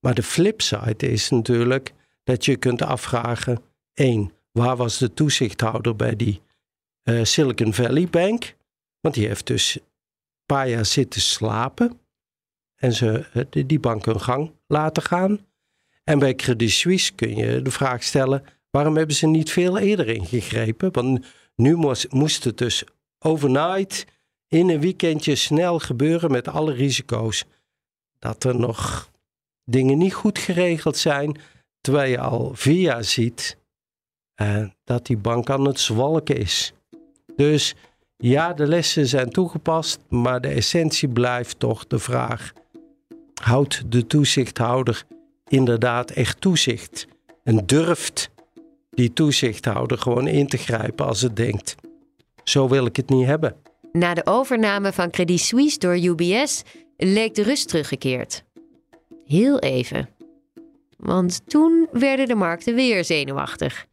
Maar 0.00 0.14
de 0.14 0.22
flipside 0.22 1.10
is 1.10 1.30
natuurlijk 1.30 1.92
dat 2.24 2.44
je 2.44 2.56
kunt 2.56 2.82
afvragen: 2.82 3.62
één, 3.94 4.32
waar 4.52 4.76
was 4.76 4.98
de 4.98 5.14
toezichthouder 5.14 5.96
bij 5.96 6.16
die 6.16 6.40
uh, 7.04 7.24
Silicon 7.24 7.74
Valley 7.74 8.08
Bank? 8.08 8.54
Want 9.00 9.14
die 9.14 9.26
heeft 9.26 9.46
dus 9.46 9.74
een 9.74 9.82
paar 10.46 10.68
jaar 10.68 10.86
zitten 10.86 11.20
slapen 11.20 12.00
en 12.74 12.92
ze 12.92 13.26
uh, 13.34 13.66
die 13.66 13.80
bank 13.80 14.04
hun 14.04 14.20
gang 14.20 14.52
laten 14.66 15.02
gaan. 15.02 15.46
En 16.04 16.18
bij 16.18 16.34
Credit 16.34 16.70
Suisse 16.70 17.14
kun 17.14 17.36
je 17.36 17.62
de 17.62 17.70
vraag 17.70 18.02
stellen: 18.02 18.44
waarom 18.70 18.96
hebben 18.96 19.16
ze 19.16 19.26
niet 19.26 19.50
veel 19.50 19.78
eerder 19.78 20.08
ingegrepen? 20.08 20.92
Want 20.92 21.26
nu 21.56 21.76
moest, 21.76 22.12
moest 22.12 22.44
het 22.44 22.58
dus 22.58 22.84
overnight 23.18 24.04
in 24.48 24.70
een 24.70 24.80
weekendje 24.80 25.34
snel 25.34 25.78
gebeuren 25.78 26.30
met 26.30 26.48
alle 26.48 26.72
risico's. 26.72 27.44
Dat 28.18 28.44
er 28.44 28.56
nog 28.56 29.10
dingen 29.64 29.98
niet 29.98 30.14
goed 30.14 30.38
geregeld 30.38 30.96
zijn. 30.96 31.38
Terwijl 31.80 32.10
je 32.10 32.20
al 32.20 32.54
jaar 32.62 33.04
ziet 33.04 33.56
uh, 34.42 34.66
dat 34.84 35.06
die 35.06 35.16
bank 35.16 35.50
aan 35.50 35.66
het 35.66 35.80
zwalken 35.80 36.36
is. 36.36 36.72
Dus 37.36 37.74
ja, 38.16 38.52
de 38.52 38.66
lessen 38.66 39.06
zijn 39.06 39.30
toegepast, 39.30 39.98
maar 40.08 40.40
de 40.40 40.48
essentie 40.48 41.08
blijft 41.08 41.58
toch 41.58 41.86
de 41.86 41.98
vraag: 41.98 42.52
houdt 43.42 43.92
de 43.92 44.06
toezichthouder 44.06 45.04
inderdaad 45.48 46.10
echt 46.10 46.40
toezicht? 46.40 47.06
En 47.42 47.66
durft 47.66 48.30
die 48.96 49.12
toezichthouder 49.12 49.98
gewoon 49.98 50.26
in 50.26 50.46
te 50.46 50.56
grijpen 50.56 51.06
als 51.06 51.20
het 51.20 51.36
denkt: 51.36 51.74
zo 52.44 52.68
wil 52.68 52.86
ik 52.86 52.96
het 52.96 53.08
niet 53.08 53.26
hebben? 53.26 53.56
Na 53.92 54.14
de 54.14 54.26
overname 54.26 54.92
van 54.92 55.10
Credit 55.10 55.40
Suisse 55.40 55.78
door 55.78 55.96
UBS 55.96 56.62
leek 56.96 57.34
de 57.34 57.42
rust 57.42 57.68
teruggekeerd. 57.68 58.44
Heel 59.24 59.58
even. 59.58 60.08
Want 60.96 61.40
toen 61.46 61.88
werden 61.92 62.26
de 62.26 62.34
markten 62.34 62.74
weer 62.74 63.04
zenuwachtig. 63.04 63.86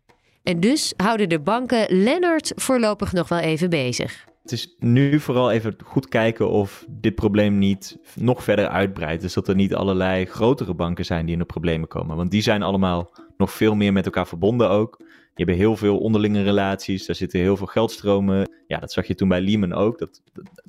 En 0.44 0.60
dus 0.60 0.94
houden 0.98 1.30
de 1.30 1.40
banken 1.40 1.86
Leonard 2.04 2.52
voorlopig 2.56 3.14
nog 3.14 3.28
wel 3.30 3.40
even 3.40 3.70
bezig. 3.70 4.26
Het 4.42 4.52
is 4.52 4.76
nu 4.80 5.20
vooral 5.20 5.52
even 5.52 5.76
goed 5.84 6.08
kijken 6.08 6.50
of 6.50 6.86
dit 6.90 7.16
probleem 7.16 7.58
niet 7.58 7.98
nog 8.16 8.44
verder 8.44 8.68
uitbreidt. 8.68 9.22
Dus 9.22 9.34
dat 9.34 9.48
er 9.48 9.56
niet 9.56 9.76
allerlei 9.76 10.26
grotere 10.26 10.74
banken 10.74 11.06
zijn 11.06 11.26
die 11.26 11.34
in 11.34 11.40
de 11.40 11.46
problemen 11.46 11.88
komen. 11.88 12.16
Want 12.16 12.32
die 12.32 12.42
zijn 12.42 12.64
allemaal 12.64 13.12
nog 13.38 13.52
veel 13.52 13.76
meer 13.76 13.94
met 13.94 14.06
elkaar 14.06 14.28
verbonden 14.28 14.70
ook. 14.70 14.98
Je 15.36 15.44
hebt 15.44 15.58
heel 15.58 15.76
veel 15.76 15.98
onderlinge 15.98 16.44
relaties, 16.44 17.06
daar 17.06 17.16
zitten 17.16 17.40
heel 17.40 17.58
veel 17.58 17.68
geldstromen. 17.68 18.50
Ja, 18.68 18.80
dat 18.80 18.92
zag 18.92 19.08
je 19.08 19.16
toen 19.16 19.28
bij 19.28 19.42
Lehman 19.42 19.74
ook. 19.74 20.00
Dat, 20.00 20.22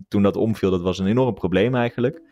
toen 0.09 0.23
dat 0.23 0.37
omviel, 0.37 0.71
dat 0.71 0.83
was 0.83 0.99
een 0.99 1.07
enorm 1.07 1.35
probleem 1.35 1.75
eigenlijk. 1.75 2.23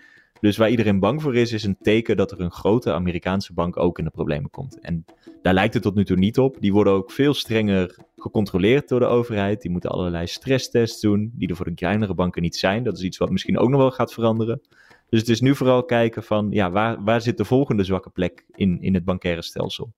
Dus 0.40 0.56
waar 0.56 0.70
iedereen 0.70 0.98
bang 0.98 1.22
voor 1.22 1.36
is, 1.36 1.52
is 1.52 1.64
een 1.64 1.76
teken 1.82 2.16
dat 2.16 2.30
er 2.30 2.40
een 2.40 2.50
grote 2.50 2.92
Amerikaanse 2.92 3.52
bank 3.52 3.76
ook 3.76 3.98
in 3.98 4.04
de 4.04 4.10
problemen 4.10 4.50
komt. 4.50 4.80
En 4.80 5.04
daar 5.42 5.54
lijkt 5.54 5.74
het 5.74 5.82
tot 5.82 5.94
nu 5.94 6.04
toe 6.04 6.16
niet 6.16 6.38
op. 6.38 6.56
Die 6.60 6.72
worden 6.72 6.92
ook 6.92 7.10
veel 7.10 7.34
strenger 7.34 7.96
gecontroleerd 8.16 8.88
door 8.88 9.00
de 9.00 9.06
overheid. 9.06 9.62
Die 9.62 9.70
moeten 9.70 9.90
allerlei 9.90 10.26
stresstests 10.26 11.00
doen, 11.00 11.32
die 11.34 11.48
er 11.48 11.56
voor 11.56 11.64
de 11.64 11.74
kleinere 11.74 12.14
banken 12.14 12.42
niet 12.42 12.56
zijn. 12.56 12.84
Dat 12.84 12.96
is 12.96 13.02
iets 13.02 13.18
wat 13.18 13.30
misschien 13.30 13.58
ook 13.58 13.68
nog 13.68 13.80
wel 13.80 13.90
gaat 13.90 14.12
veranderen. 14.12 14.60
Dus 15.08 15.20
het 15.20 15.28
is 15.28 15.40
nu 15.40 15.54
vooral 15.54 15.84
kijken 15.84 16.22
van, 16.22 16.48
ja, 16.50 16.70
waar, 16.70 17.04
waar 17.04 17.20
zit 17.20 17.36
de 17.36 17.44
volgende 17.44 17.84
zwakke 17.84 18.10
plek 18.10 18.44
in, 18.54 18.80
in 18.80 18.94
het 18.94 19.04
bankaire 19.04 19.42
stelsel? 19.42 19.92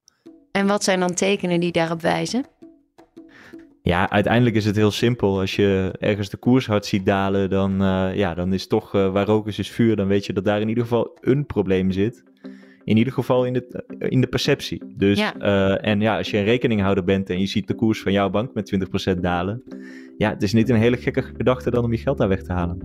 En 0.57 0.67
wat 0.67 0.85
zijn 0.85 1.01
dan 1.01 1.15
tekenen 1.15 1.61
die 1.61 1.73
daarop 1.73 2.01
wijzen? 2.01 2.45
Ja, 3.83 4.11
uiteindelijk 4.11 4.57
is 4.57 4.65
het 4.65 4.77
heel 4.77 4.91
simpel. 4.91 5.41
Als 5.41 5.57
je 5.57 5.95
ergens 5.99 6.29
de 6.29 6.37
koers 6.37 6.67
hard 6.67 6.87
ziet 6.87 7.07
dalen, 7.07 7.51
dan, 7.51 7.83
uh, 7.83 8.15
ja, 8.15 8.35
dan 8.35 8.53
is 8.53 8.67
toch 8.67 8.95
uh, 8.95 9.13
waar 9.13 9.27
rook 9.27 9.47
is, 9.47 9.59
is 9.59 9.71
vuur. 9.71 9.97
Dan 9.97 10.07
weet 10.07 10.27
je 10.27 10.33
dat 10.33 10.45
daar 10.45 10.61
in 10.61 10.69
ieder 10.69 10.83
geval 10.83 11.17
een 11.21 11.47
probleem 11.47 11.91
zit. 11.91 12.25
In 12.85 12.97
ieder 12.97 13.13
geval 13.13 13.45
in 13.45 13.53
de, 13.53 13.85
in 13.99 14.21
de 14.21 14.27
perceptie. 14.27 14.83
Dus, 14.97 15.19
ja. 15.19 15.35
Uh, 15.39 15.87
en 15.87 16.01
ja, 16.01 16.17
als 16.17 16.31
je 16.31 16.39
een 16.39 16.45
rekeninghouder 16.45 17.05
bent 17.05 17.31
en 17.31 17.41
je 17.41 17.47
ziet 17.47 17.69
de 17.69 17.75
koers 17.75 18.03
van 18.03 18.13
jouw 18.13 18.31
bank 18.31 18.55
met 18.55 18.77
20% 19.15 19.21
dalen. 19.21 19.63
Ja, 20.19 20.31
het 20.31 20.43
is 20.43 20.53
niet 20.53 20.69
een 20.69 20.77
hele 20.77 20.97
gekke 20.97 21.23
gedachte 21.23 21.71
dan 21.71 21.85
om 21.85 21.93
je 21.93 21.99
geld 21.99 22.19
daar 22.19 22.29
weg 22.29 22.43
te 22.43 22.53
halen. 22.53 22.79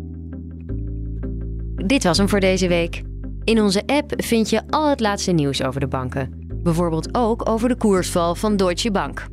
Dit 1.76 2.04
was 2.04 2.18
hem 2.18 2.30
voor 2.30 2.40
deze 2.40 2.68
week. 2.68 3.02
In 3.44 3.62
onze 3.62 3.84
app 3.86 4.14
vind 4.18 4.50
je 4.50 4.62
al 4.70 4.90
het 4.90 5.00
laatste 5.00 5.32
nieuws 5.32 5.64
over 5.64 5.80
de 5.80 5.88
banken. 5.88 6.39
Bijvoorbeeld 6.64 7.16
ook 7.16 7.50
over 7.50 7.70
de 7.70 7.76
koersval 7.76 8.36
van 8.36 8.58
Deutsche 8.58 8.92
Bank. 8.92 9.28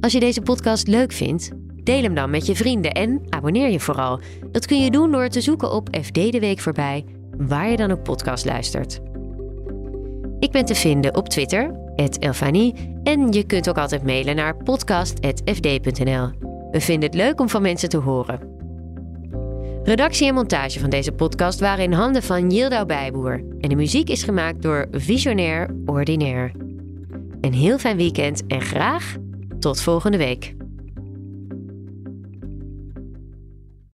Als 0.00 0.12
je 0.12 0.20
deze 0.20 0.40
podcast 0.40 0.86
leuk 0.86 1.12
vindt, 1.12 1.50
deel 1.82 2.02
hem 2.02 2.14
dan 2.14 2.30
met 2.30 2.46
je 2.46 2.54
vrienden 2.54 2.92
en 2.92 3.20
abonneer 3.28 3.70
je 3.70 3.80
vooral. 3.80 4.20
Dat 4.50 4.66
kun 4.66 4.80
je 4.80 4.90
doen 4.90 5.10
door 5.10 5.28
te 5.28 5.40
zoeken 5.40 5.72
op 5.72 5.88
FD 6.02 6.14
de 6.14 6.40
Week 6.40 6.60
voorbij, 6.60 7.04
waar 7.38 7.70
je 7.70 7.76
dan 7.76 7.90
ook 7.90 8.02
podcast 8.02 8.44
luistert. 8.44 9.00
Ik 10.38 10.50
ben 10.50 10.64
te 10.64 10.74
vinden 10.74 11.16
op 11.16 11.28
Twitter, 11.28 11.74
Elfanie, 12.18 12.74
en 13.02 13.32
je 13.32 13.44
kunt 13.44 13.68
ook 13.68 13.78
altijd 13.78 14.04
mailen 14.04 14.36
naar 14.36 14.56
podcast.fd.nl. 14.56 16.30
We 16.70 16.80
vinden 16.80 17.08
het 17.08 17.18
leuk 17.18 17.40
om 17.40 17.48
van 17.48 17.62
mensen 17.62 17.88
te 17.88 17.96
horen. 17.96 18.53
Redactie 19.84 20.28
en 20.28 20.34
montage 20.34 20.80
van 20.80 20.90
deze 20.90 21.12
podcast 21.12 21.60
waren 21.60 21.84
in 21.84 21.92
handen 21.92 22.22
van 22.22 22.50
Yildau 22.50 22.86
Bijboer 22.86 23.44
en 23.60 23.68
de 23.68 23.74
muziek 23.74 24.08
is 24.08 24.22
gemaakt 24.22 24.62
door 24.62 24.88
Visionair 24.90 25.74
Ordinaire. 25.86 26.52
Een 27.40 27.52
heel 27.52 27.78
fijn 27.78 27.96
weekend 27.96 28.46
en 28.46 28.60
graag 28.60 29.16
tot 29.58 29.80
volgende 29.80 30.18
week. 30.18 30.54